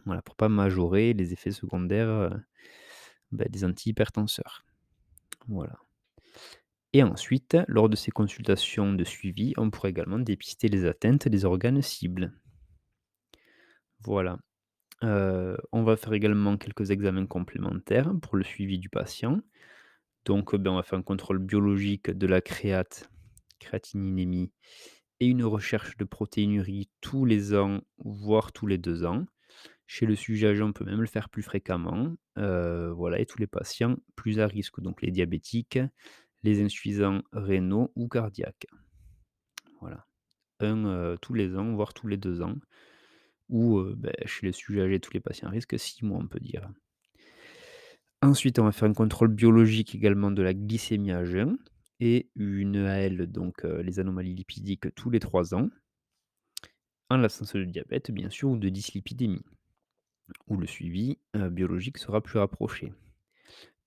Voilà, 0.06 0.22
pour 0.22 0.36
pas 0.36 0.48
majorer 0.50 1.14
les 1.14 1.34
effets 1.34 1.52
secondaires, 1.52 2.08
heu, 2.08 2.30
bah, 3.32 3.46
des 3.50 3.66
antihypertenseurs. 3.66 4.64
Voilà. 5.48 5.78
Et 6.94 7.04
ensuite, 7.04 7.58
lors 7.68 7.90
de 7.90 7.98
ces 7.98 8.12
consultations 8.12 8.94
de 8.94 9.04
suivi, 9.04 9.54
on 9.58 9.70
pourrait 9.70 9.90
également 9.90 10.20
dépister 10.20 10.70
les 10.70 10.86
atteintes 10.86 11.28
des 11.28 11.44
organes 11.44 11.82
cibles. 11.82 12.32
Voilà. 14.02 14.40
Heu, 15.04 15.58
on 15.72 15.84
va 15.84 15.98
faire 15.98 16.14
également 16.14 16.58
quelques 16.58 16.92
examens 16.92 17.28
complémentaires 17.28 18.14
pour 18.22 18.38
le 18.38 18.44
suivi 18.44 18.80
du 18.80 18.90
patient. 18.90 19.42
Donc, 20.26 20.54
heu, 20.54 20.58
ben, 20.58 20.72
on 20.72 20.76
va 20.78 20.84
faire 20.84 21.00
un 21.00 21.04
contrôle 21.04 21.40
biologique 21.40 22.12
de 22.12 22.28
la 22.28 22.42
créate 22.42 23.10
créatininémie 23.60 24.52
et 25.22 25.28
une 25.28 25.46
recherche 25.46 25.98
de 25.98 26.06
protéinurie 26.06 26.90
tous 27.02 27.26
les 27.26 27.56
ans, 27.56 27.82
voire 28.00 28.54
tous 28.54 28.68
les 28.68 28.78
2 28.80 29.06
ans. 29.06 29.26
Chez 29.94 30.06
le 30.06 30.16
sujet 30.16 30.48
âgé, 30.48 30.64
on 30.64 30.72
peut 30.72 30.86
même 30.86 31.02
le 31.02 31.06
faire 31.06 31.28
plus 31.28 31.44
fréquemment, 31.44 32.16
heu, 32.38 32.92
voilà 32.96 33.20
et 33.20 33.26
tous 33.26 33.40
les 33.40 33.46
patients 33.46 33.98
plus 34.16 34.40
à 34.40 34.48
risque, 34.48 34.80
donc 34.80 35.02
les 35.02 35.12
diabétiques, 35.12 35.80
les 36.44 36.64
insuffisants 36.64 37.24
rénaux 37.34 37.92
ou 37.98 38.08
cardiaques. 38.08 38.68
Voilà. 39.82 40.08
Un, 40.62 40.86
heu, 40.86 41.18
tous 41.22 41.34
les 41.34 41.58
ans, 41.58 41.74
voire 41.76 41.94
tous 41.94 42.08
les 42.08 42.16
2 42.16 42.42
ans 42.42 42.56
ou, 43.50 43.80
heu, 43.80 43.96
beh, 43.98 44.14
chez 44.28 44.46
les 44.46 44.54
sujets 44.54 44.80
âgés, 44.84 45.02
tous 45.02 45.12
les 45.12 45.20
patients 45.20 45.50
à 45.50 45.52
risque, 45.52 45.78
6 45.78 46.06
mois, 46.06 46.20
on 46.20 46.28
peut 46.30 46.40
dire. 46.40 46.70
Ensuite, 48.22 48.60
on 48.60 48.64
va 48.64 48.72
faire 48.72 48.88
un 48.88 48.94
contrôle 48.94 49.28
biologique 49.28 49.94
également 49.94 50.32
de 50.32 50.42
la 50.42 50.54
glycémie 50.54 51.12
à 51.12 51.26
jeun 51.26 51.58
et 52.00 52.30
une 52.38 52.76
EAL, 52.76 53.28
donc 53.28 53.64
les 53.66 54.00
anomalies 54.00 54.36
lipidiques 54.36 54.96
tous 54.96 55.10
les 55.10 55.20
3 55.20 55.54
ans. 55.54 55.68
En 57.10 57.18
l'absence 57.18 57.52
de 57.52 57.66
diabète, 57.66 58.10
bien 58.10 58.30
sûr, 58.30 58.52
ou 58.52 58.58
de 58.58 58.70
dyslipidémie, 58.70 59.44
où 60.48 60.58
le 60.58 60.68
suivi, 60.68 61.18
biologique 61.34 61.98
sera 61.98 62.22
plus 62.22 62.40
rapproché. 62.40 62.94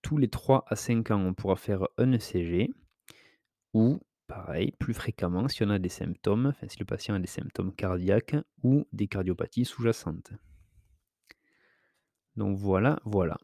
Tous 0.02 0.16
les 0.16 0.28
3 0.28 0.64
à 0.68 0.76
5 0.76 1.10
ans, 1.12 1.20
on 1.20 1.34
pourra 1.34 1.56
faire 1.56 1.88
un 1.98 2.12
ECG 2.12 2.70
ou 3.72 4.00
pareil, 4.26 4.72
plus 4.78 4.94
fréquemment 4.94 5.48
si 5.48 5.62
on 5.62 5.70
a 5.70 5.78
des 5.78 5.88
symptômes, 5.88 6.54
si 6.68 6.78
le 6.78 6.84
patient 6.84 7.14
a 7.14 7.18
des 7.18 7.26
symptômes 7.26 7.74
cardiaques 7.74 8.36
ou 8.62 8.86
des 8.92 9.06
cardiopathies 9.08 9.64
sous-jacentes. 9.64 10.32
Donc 12.36 12.56
voilà, 12.58 13.00
voilà. 13.04 13.38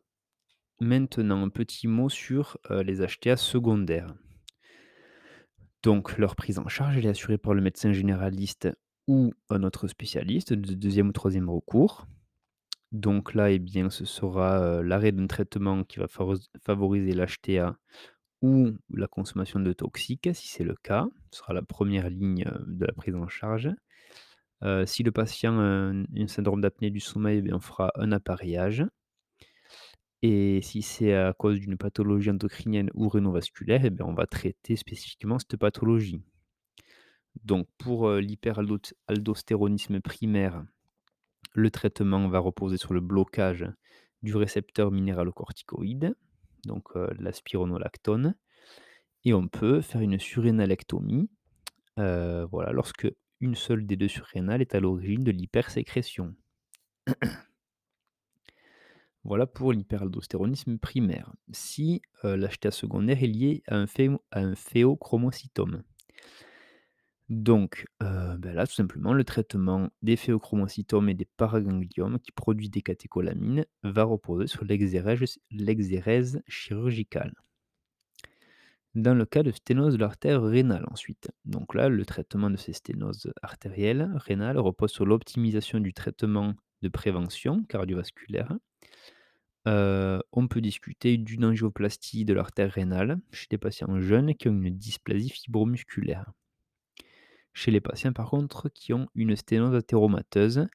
Maintenant, 0.80 1.44
un 1.44 1.48
petit 1.48 1.86
mot 1.86 2.08
sur, 2.08 2.58
les 2.70 3.06
HTA 3.06 3.36
secondaires. 3.36 4.14
Donc 5.82 6.18
leur 6.18 6.36
prise 6.36 6.58
en 6.58 6.68
charge, 6.68 6.98
est 6.98 7.08
assurée 7.08 7.38
par 7.38 7.54
le 7.54 7.62
médecin 7.62 7.92
généraliste 7.92 8.68
ou 9.06 9.32
un 9.48 9.62
autre 9.62 9.88
spécialiste 9.88 10.52
de 10.52 10.74
deuxième 10.74 11.08
ou 11.08 11.12
troisième 11.12 11.48
recours. 11.48 12.06
Donc 12.92 13.34
là, 13.34 13.50
eh 13.50 13.58
bien, 13.58 13.90
ce 13.90 14.04
sera, 14.04 14.82
l'arrêt 14.82 15.12
d'un 15.12 15.26
traitement 15.26 15.84
qui 15.84 15.98
va 15.98 16.06
favoriser 16.08 17.12
l'HTA 17.12 17.76
ou 18.42 18.70
la 18.90 19.06
consommation 19.06 19.60
de 19.60 19.72
toxiques, 19.72 20.30
si 20.32 20.48
c'est 20.48 20.64
le 20.64 20.74
cas. 20.74 21.06
Ce 21.30 21.38
sera 21.38 21.52
la 21.52 21.62
première 21.62 22.10
ligne, 22.10 22.44
de 22.66 22.86
la 22.86 22.92
prise 22.92 23.14
en 23.14 23.28
charge. 23.28 23.70
Si 24.86 25.02
le 25.02 25.12
patient 25.12 25.58
a 25.58 25.92
un 25.92 26.26
syndrome 26.26 26.60
d'apnée 26.60 26.90
du 26.90 27.00
sommeil, 27.00 27.38
eh 27.38 27.42
bien, 27.42 27.56
on 27.56 27.60
fera 27.60 27.92
un 27.94 28.12
appareillage. 28.12 28.84
Et 30.22 30.60
si 30.62 30.82
c'est 30.82 31.14
à 31.14 31.32
cause 31.32 31.60
d'une 31.60 31.78
pathologie 31.78 32.30
endocrinienne 32.30 32.90
ou 32.94 33.08
rénovasculaire, 33.08 33.84
eh 33.84 34.02
on 34.02 34.12
va 34.12 34.26
traiter 34.26 34.76
spécifiquement 34.76 35.38
cette 35.38 35.56
pathologie. 35.56 36.20
Donc 37.44 37.68
pour, 37.78 38.08
heu, 38.08 38.18
l'hyperaldot 38.18 38.80
aldostéronisme 39.06 40.00
primaire, 40.00 40.64
le 41.52 41.70
traitement 41.70 42.28
va 42.28 42.38
reposer 42.40 42.76
sur 42.76 42.92
le 42.94 43.00
blocage 43.00 43.66
du 44.22 44.36
récepteur 44.36 44.90
minéralocorticoïde, 44.92 46.14
donc 46.66 46.84
heu, 46.96 47.08
la 47.18 47.32
spironolactone 47.32 48.34
et 49.24 49.32
on 49.34 49.48
peut 49.48 49.80
faire 49.80 50.00
une 50.02 50.18
surrénalectomie, 50.18 51.30
heu, 51.98 52.46
voilà, 52.50 52.72
lorsque 52.72 53.08
une 53.40 53.54
seule 53.56 53.86
des 53.86 53.96
2 53.96 54.08
surrénales 54.08 54.60
est 54.62 54.74
à 54.74 54.80
l'origine 54.80 55.24
de 55.24 55.30
l'hypersécrétion. 55.32 56.34
Voilà 59.24 59.46
pour 59.46 59.72
l'hyperaldostéronisme 59.72 60.78
primaire. 60.78 61.32
Si, 61.52 62.02
heu, 62.24 62.36
l'HTA 62.36 62.70
secondaire 62.70 63.22
est 63.22 63.26
lié 63.28 63.62
à 63.66 63.76
un 63.76 63.86
à 64.30 64.40
un 64.40 64.54
phéochromocytome. 64.54 65.82
Donc, 67.30 67.86
heu, 68.02 68.36
bah, 68.38 68.52
là, 68.52 68.66
tout 68.66 68.74
simplement, 68.74 69.12
le 69.14 69.24
traitement 69.24 69.88
des 70.02 70.16
phéochromocytomes 70.16 71.08
et 71.08 71.14
des 71.14 71.24
paragangliomes 71.38 72.18
qui 72.20 72.30
produisent 72.32 72.70
des 72.70 72.82
catécholamines 72.82 73.64
va 73.82 74.04
reposer 74.04 74.46
sur 74.48 74.64
l'exérèse 74.64 76.42
chirurgicale. 76.48 77.32
Dans 78.94 79.14
le 79.14 79.24
cas 79.26 79.42
de 79.42 79.50
sténose 79.50 79.94
de 79.94 79.98
l'artère 79.98 80.42
rénale 80.42 80.84
ensuite, 80.92 81.30
donc 81.44 81.74
là, 81.74 81.88
le 81.88 82.04
traitement 82.04 82.50
de 82.50 82.56
ces 82.56 82.72
sténoses 82.72 83.32
artérielles 83.42 84.10
rénales 84.16 84.58
repose 84.58 84.90
sur 84.92 85.06
l'optimisation 85.06 85.80
du 85.80 85.92
traitement 85.92 86.54
de 86.82 86.88
prévention 86.88 87.62
cardiovasculaire. 87.64 88.52
Heu, 89.66 90.20
on 90.32 90.48
peut 90.48 90.60
discuter 90.60 91.16
d'une 91.16 91.46
angioplastie 91.46 92.26
de 92.26 92.34
l'artère 92.34 92.70
rénale 92.72 93.18
chez 93.32 93.46
des 93.48 93.56
patients 93.56 93.98
jeunes 93.98 94.34
qui 94.34 94.48
ont 94.50 94.52
une 94.62 94.76
dysplasie 94.76 95.30
fibromusculaire. 95.30 96.30
Chez 97.52 97.70
les 97.70 97.80
patients 97.80 98.12
par 98.12 98.30
contre 98.30 98.68
qui 98.68 98.92
ont 98.92 99.08
une 99.14 99.36
sténose 99.36 99.74
athéromateuse, 99.74 100.66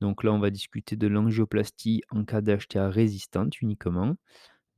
donc 0.00 0.24
là 0.24 0.32
on 0.32 0.38
va 0.38 0.50
discuter 0.50 0.96
de 0.96 1.06
l'angioplastie 1.06 2.02
en 2.10 2.24
cas 2.24 2.40
d'HTA 2.40 2.90
résistante 2.90 3.60
uniquement, 3.60 4.16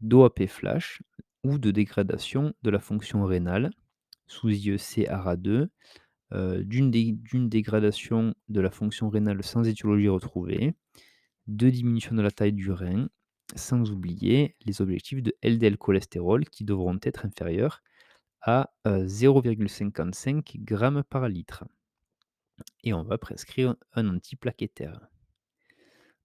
d'OAP 0.00 0.46
flash 0.46 1.02
ou 1.44 1.58
de 1.58 1.70
dégradation 1.70 2.52
de 2.62 2.70
la 2.70 2.80
fonction 2.80 3.24
rénale 3.24 3.70
sous 4.26 4.50
IEC 4.50 5.08
ARA2, 5.08 5.68
heu, 6.34 6.64
d'une 6.64 6.90
dé 6.90 7.12
d'une 7.12 7.48
dégradation 7.48 8.34
de 8.48 8.60
la 8.60 8.70
fonction 8.70 9.08
rénale 9.08 9.42
sans 9.42 9.66
étiologie 9.66 10.08
retrouvée, 10.08 10.74
de 11.46 11.70
diminution 11.70 12.14
de 12.14 12.22
la 12.22 12.30
taille 12.30 12.52
du 12.52 12.70
rein, 12.70 13.08
sans 13.56 13.90
oublier 13.90 14.56
les 14.66 14.80
objectifs 14.82 15.22
de 15.22 15.34
LDL 15.42 15.76
cholestérol 15.78 16.44
qui 16.48 16.64
devront 16.64 16.98
être 17.02 17.26
inférieurs 17.26 17.82
à, 18.42 18.70
heu, 18.86 19.06
0,55 19.06 20.58
grammes 20.64 21.02
par 21.04 21.28
litre 21.28 21.64
et 22.84 22.92
on 22.92 23.02
va 23.02 23.16
prescrire 23.16 23.74
un 23.94 24.08
antiplaquettaire. 24.08 25.00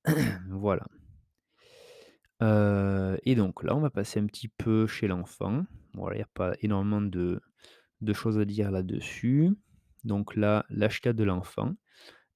Voilà. 0.50 0.86
Et 3.24 3.36
donc 3.36 3.64
là, 3.64 3.76
on 3.76 3.80
va 3.80 3.90
passer 3.90 4.20
un 4.20 4.26
petit 4.28 4.48
peu 4.48 4.88
chez 4.88 5.08
l'enfant. 5.08 5.66
Voilà, 5.94 6.18
il 6.18 6.20
y 6.20 6.24
a 6.24 6.28
pas 6.34 6.54
énormément 6.62 7.02
de 7.02 7.42
de 8.02 8.14
choses 8.14 8.40
à 8.40 8.46
dire 8.46 8.72
là-dessus. 8.72 9.52
Donc 10.04 10.36
là, 10.36 10.66
l'HTA 10.70 11.14
de 11.14 11.24
l'enfant, 11.24 11.76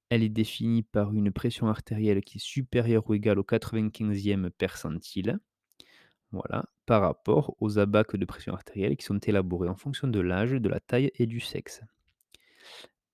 elle 0.09 0.23
est 0.23 0.29
définie 0.29 0.83
par 0.83 1.13
une 1.13 1.31
pression 1.31 1.69
artérielle 1.69 2.21
qui 2.23 2.37
est 2.39 2.41
supérieure 2.41 3.09
ou 3.09 3.15
égale 3.15 3.39
au 3.39 3.43
95e 3.43 4.49
percentile. 4.51 5.39
Voilà, 6.31 6.65
par 6.89 7.01
rapport 7.03 7.55
aux 7.59 7.77
ABAC 7.77 8.15
de 8.15 8.25
pression 8.25 8.51
artérielle 8.51 8.97
qui 8.97 9.05
sont 9.05 9.19
élaborés 9.19 9.69
en 9.69 9.75
fonction 9.75 10.07
de 10.07 10.19
l'âge, 10.19 10.53
de 10.53 10.69
la 10.69 10.79
taille 10.79 11.11
et 11.19 11.27
du 11.27 11.39
sexe. 11.39 11.83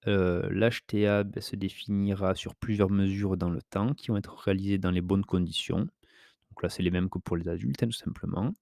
Heu, 0.07 0.47
l'HTA, 0.49 1.25
bah, 1.25 1.41
se 1.41 1.57
définira 1.57 2.35
sur 2.35 2.55
plusieurs 2.55 2.89
mesures 2.89 3.35
dans 3.35 3.49
le 3.49 3.61
temps 3.61 3.93
qui 3.93 4.07
vont 4.07 4.17
être 4.17 4.33
réalisées 4.33 4.77
dans 4.77 4.91
les 4.91 5.01
bonnes 5.01 5.25
conditions. 5.25 5.79
Donc 5.79 6.63
là, 6.63 6.69
c'est 6.69 6.83
les 6.83 6.89
mêmes 6.89 7.09
que 7.09 7.19
pour 7.19 7.35
les 7.35 7.49
adultes, 7.49 7.83
hein, 7.83 7.87
tout 7.87 7.91
simplement. 7.91 8.55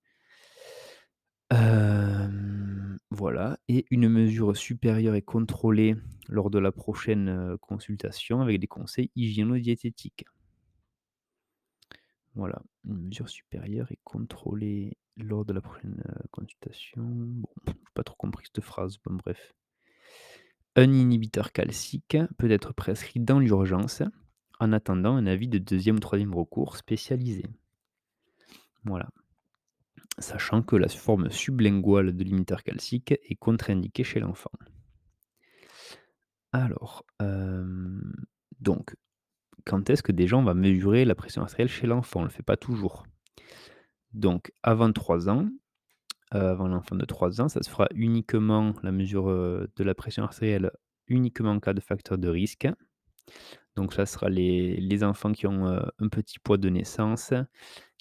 Voilà 3.11 3.59
et 3.67 3.85
une 3.91 4.09
mesure 4.09 4.57
supérieure 4.57 5.13
est 5.13 5.21
contrôlée 5.21 5.95
lors 6.27 6.49
de 6.49 6.57
la 6.57 6.71
prochaine, 6.71 7.55
consultation 7.61 8.41
avec 8.41 8.59
des 8.59 8.65
conseils 8.65 9.11
hygiéno-diététiques. 9.15 10.25
Voilà, 12.33 12.63
une 12.85 13.05
mesure 13.09 13.29
supérieure 13.29 13.91
est 13.91 13.99
contrôlée 14.03 14.97
lors 15.17 15.45
de 15.45 15.53
la 15.53 15.61
prochaine, 15.61 16.03
heu, 16.07 16.27
consultation. 16.31 17.03
Bon, 17.03 17.49
j'ai 17.67 17.73
pas 17.93 18.03
trop 18.03 18.15
compris 18.15 18.45
cette 18.45 18.63
phrase, 18.63 18.97
bon 19.05 19.15
bref. 19.15 19.53
Un 20.75 20.91
inhibiteur 20.91 21.51
calcique 21.51 22.17
peut 22.37 22.49
être 22.49 22.73
prescrit 22.73 23.19
dans 23.19 23.39
l'urgence, 23.39 24.01
en 24.59 24.71
attendant 24.73 25.15
un 25.15 25.27
avis 25.27 25.47
de 25.47 25.59
deuxième 25.59 25.97
ou 25.97 25.99
troisième 25.99 26.33
recours 26.33 26.77
spécialisé. 26.77 27.45
Voilà. 28.85 29.09
Sachant 30.19 30.61
que 30.61 30.75
la 30.75 30.89
forme 30.89 31.29
sublinguale 31.29 32.15
de 32.15 32.23
l'inhibiteur 32.23 32.63
calcique 32.63 33.11
est 33.11 33.35
contre-indiquée 33.35 34.03
chez 34.03 34.19
l'enfant. 34.19 34.51
Alors, 36.51 37.05
hem, 37.19 38.13
donc, 38.59 38.95
quand 39.65 39.89
est-ce 39.89 40.03
que 40.03 40.11
déjà 40.11 40.37
on 40.37 40.43
va 40.43 40.53
mesurer 40.53 41.05
la 41.05 41.15
pression 41.15 41.41
artérielle 41.41 41.69
chez 41.69 41.87
l'enfant? 41.87 42.21
On 42.21 42.23
le 42.23 42.29
fait 42.29 42.43
pas 42.43 42.57
toujours. 42.57 43.05
Donc 44.13 44.51
avant 44.63 44.91
3 44.91 45.29
ans, 45.29 45.47
heu, 46.35 46.39
avant 46.39 46.67
l'enfant 46.69 46.95
de 46.97 47.05
3 47.05 47.41
ans, 47.41 47.49
ça 47.49 47.63
se 47.63 47.69
fera 47.71 47.87
uniquement 47.95 48.73
la 48.83 48.91
mesure, 48.93 49.29
heu, 49.31 49.69
de 49.75 49.83
la 49.83 49.95
pression 49.95 50.23
artérielle 50.25 50.71
uniquement 51.07 51.51
en 51.51 51.59
cas 51.61 51.73
de 51.73 51.81
facteur 51.81 52.17
de 52.19 52.29
risque. 52.29 52.67
Donc 53.75 53.93
ça 53.93 54.05
sera 54.05 54.29
les 54.29 55.03
enfants 55.03 55.31
qui 55.31 55.47
ont, 55.47 55.67
heu, 55.67 55.81
un 55.99 56.07
petit 56.09 56.39
poids 56.39 56.57
de 56.57 56.69
naissance, 56.69 57.33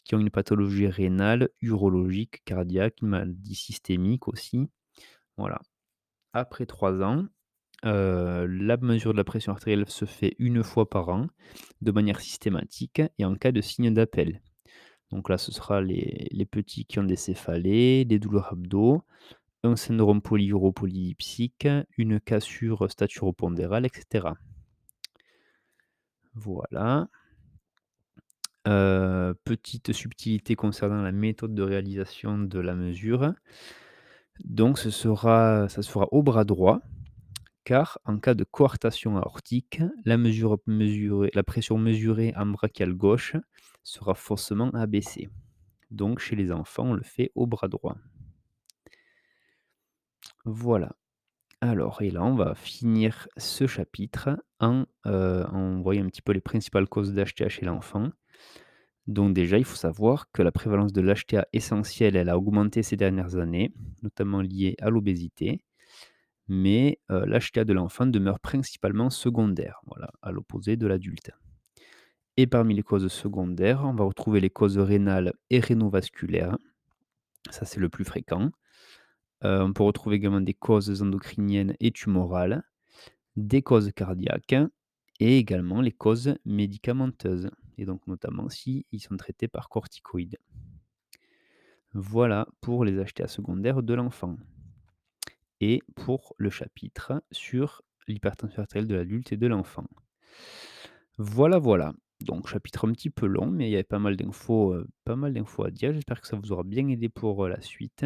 qui 0.04 0.14
ont 0.14 0.20
une 0.20 0.30
pathologie 0.30 0.88
rénale, 0.88 1.50
urologique, 1.62 2.44
cardiaque, 2.44 2.96
une 3.02 3.08
maladie 3.10 3.54
systémique 3.56 4.28
aussi, 4.28 4.70
Voilà. 5.38 5.60
Après 6.34 6.66
3 6.66 7.02
ans, 7.02 7.26
la 7.84 8.78
mesure 8.78 9.12
de 9.12 9.18
la 9.18 9.24
pression 9.24 9.52
artérielle 9.52 9.88
se 9.90 10.04
fait 10.06 10.36
1 10.40 10.62
fois 10.64 10.90
par 10.90 11.08
an, 11.10 11.26
de 11.82 11.92
manière 11.92 12.20
systématique 12.20 13.02
et 13.18 13.24
en 13.26 13.36
cas 13.36 13.52
de 13.52 13.60
signe 13.62 13.92
d'appel. 13.94 14.42
Donc 15.12 15.28
là, 15.28 15.38
ce 15.38 15.52
sera 15.52 15.80
les 15.80 16.48
petits 16.50 16.84
qui 16.86 16.98
ont 16.98 17.04
des 17.04 17.16
céphalées, 17.16 18.04
des 18.04 18.18
douleurs 18.18 18.52
abdos, 18.52 19.04
un 19.62 19.76
syndrome 19.76 20.20
polyuropolypsique, 20.22 21.68
une 21.96 22.18
cassure 22.18 22.90
staturo-pondérale 22.90 23.86
et 23.86 23.90
cetera. 23.92 24.36
Voilà. 26.34 27.08
Heu, 28.66 29.34
petite 29.44 29.92
subtilité 29.92 30.54
concernant 30.54 31.02
la 31.02 31.12
méthode 31.12 31.54
de 31.54 31.62
réalisation 31.62 32.38
de 32.38 32.58
la 32.58 32.74
mesure. 32.74 33.34
Donc 34.44 34.78
ce 34.78 34.90
sera 34.90 35.68
ça 35.68 35.82
se 35.82 35.92
au 35.98 36.22
bras 36.22 36.44
droit, 36.44 36.80
car 37.64 37.98
en 38.04 38.18
cas 38.18 38.34
de 38.34 38.44
coartation 38.44 39.16
aortique, 39.18 39.82
la 40.04 40.16
mesure 40.16 40.58
la 40.66 41.42
pression 41.42 41.76
mesurée 41.76 42.32
en 42.36 42.46
brachial 42.46 42.94
gauche 42.94 43.36
sera 43.82 44.14
faussement 44.14 44.70
abaissée. 44.70 45.28
Donc 45.90 46.18
chez 46.18 46.36
les 46.36 46.52
enfants, 46.52 46.90
on 46.90 46.94
le 46.94 47.02
fait 47.02 47.32
au 47.34 47.46
bras 47.46 47.68
droit. 47.68 47.96
Voilà. 50.44 50.96
Alors 51.60 52.02
et 52.02 52.10
là, 52.10 52.24
on 52.24 52.34
va 52.34 52.54
finir 52.54 53.28
ce 53.36 53.66
chapitre 53.66 54.30
en, 54.60 54.84
en 55.04 55.80
voyant 55.80 56.04
un 56.04 56.08
petit 56.08 56.22
peu 56.22 56.32
les 56.32 56.40
principales 56.40 56.88
causes 56.88 57.12
d'HTA 57.12 57.48
chez 57.48 57.64
l'enfant. 57.64 58.10
Donc 59.06 59.34
déjà, 59.34 59.58
il 59.58 59.64
faut 59.64 59.76
savoir 59.76 60.30
que 60.32 60.42
la 60.42 60.52
prévalence 60.52 60.92
de 60.92 61.00
l'HTA 61.00 61.46
essentielle, 61.52 62.16
elle 62.16 62.28
a 62.28 62.38
augmenté 62.38 62.82
ces 62.82 62.96
dernières 62.96 63.36
années, 63.36 63.74
notamment 64.02 64.40
liée 64.40 64.76
à 64.80 64.90
l'obésité. 64.90 65.64
Mais, 66.48 67.00
heu, 67.10 67.24
l'HTA 67.26 67.64
de 67.64 67.72
l'enfant 67.72 68.06
demeure 68.06 68.40
principalement 68.40 69.10
secondaire, 69.10 69.80
à 70.22 70.32
l'opposé 70.32 70.76
de 70.76 70.86
l'adulte. 70.86 71.32
Et 72.36 72.46
parmi 72.46 72.74
les 72.74 72.82
causes 72.82 73.08
secondaires, 73.08 73.84
on 73.84 73.94
va 73.94 74.04
retrouver 74.04 74.40
les 74.40 74.50
causes 74.50 74.78
rénales 74.78 75.34
et 75.50 75.60
rénovasculaires. 75.60 76.56
Ça, 77.50 77.66
c'est 77.66 77.80
le 77.80 77.88
plus 77.88 78.04
fréquent. 78.04 78.50
Heu, 79.44 79.62
on 79.62 79.72
peut 79.72 79.82
retrouver 79.82 80.16
également 80.16 80.40
des 80.40 80.54
causes 80.54 81.02
endocriniennes 81.02 81.74
et 81.80 81.90
tumorales, 81.90 82.62
des 83.36 83.62
causes 83.62 83.92
cardiaques 83.92 84.54
et 85.20 85.38
également 85.38 85.80
les 85.80 85.92
causes 85.92 86.36
médicamenteuses 86.44 87.50
et 87.78 87.84
donc 87.84 88.06
notamment 88.06 88.48
si 88.48 88.86
ils 88.92 89.00
sont 89.00 89.16
traités 89.16 89.48
par 89.48 89.68
corticoïdes. 89.68 90.38
Voilà 91.94 92.48
pour 92.60 92.84
les 92.84 92.92
HTA 92.92 93.28
secondaires 93.28 93.82
de 93.82 93.94
l'enfant 93.94 94.36
et 95.60 95.80
pour 95.94 96.34
le 96.38 96.50
chapitre 96.50 97.22
sur 97.30 97.82
l'hypertension 98.08 98.62
artérielle 98.62 98.88
de 98.88 98.94
l'adulte 98.94 99.32
et 99.32 99.36
de 99.36 99.46
l'enfant. 99.46 99.86
Voilà, 101.18 101.58
voilà. 101.58 101.92
Donc 102.24 102.48
chapitre 102.48 102.88
un 102.88 102.92
petit 102.92 103.10
peu 103.10 103.26
long, 103.26 103.46
mais 103.46 103.68
il 103.68 103.72
y 103.72 103.74
avait 103.74 103.82
pas 103.84 103.98
mal 103.98 104.16
d'infos, 104.16 104.74
heu, 104.74 104.88
pas 105.04 105.16
mal 105.16 105.34
d'infos 105.34 105.64
à 105.64 105.70
dire. 105.70 105.92
J'espère 105.92 106.20
que 106.20 106.26
ça 106.26 106.36
vous 106.36 106.52
aura 106.52 106.62
bien 106.64 106.88
aidé 106.88 107.08
pour, 107.08 107.44
heu, 107.44 107.48
la 107.48 107.60
suite 107.60 108.04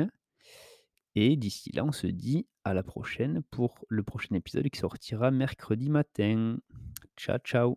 et 1.17 1.37
d'ici 1.37 1.73
là, 1.73 1.85
on 1.85 1.93
se 1.93 2.07
dit 2.07 2.47
à 2.63 2.75
la 2.75 2.83
prochaine 2.83 3.43
pour 3.51 3.85
le 3.89 4.03
prochain 4.03 4.35
épisode 4.35 4.69
qui 4.69 4.79
sortira 4.79 5.31
mercredi 5.31 5.89
matin. 5.89 6.59
Ciao, 7.17 7.39
ciao. 7.39 7.77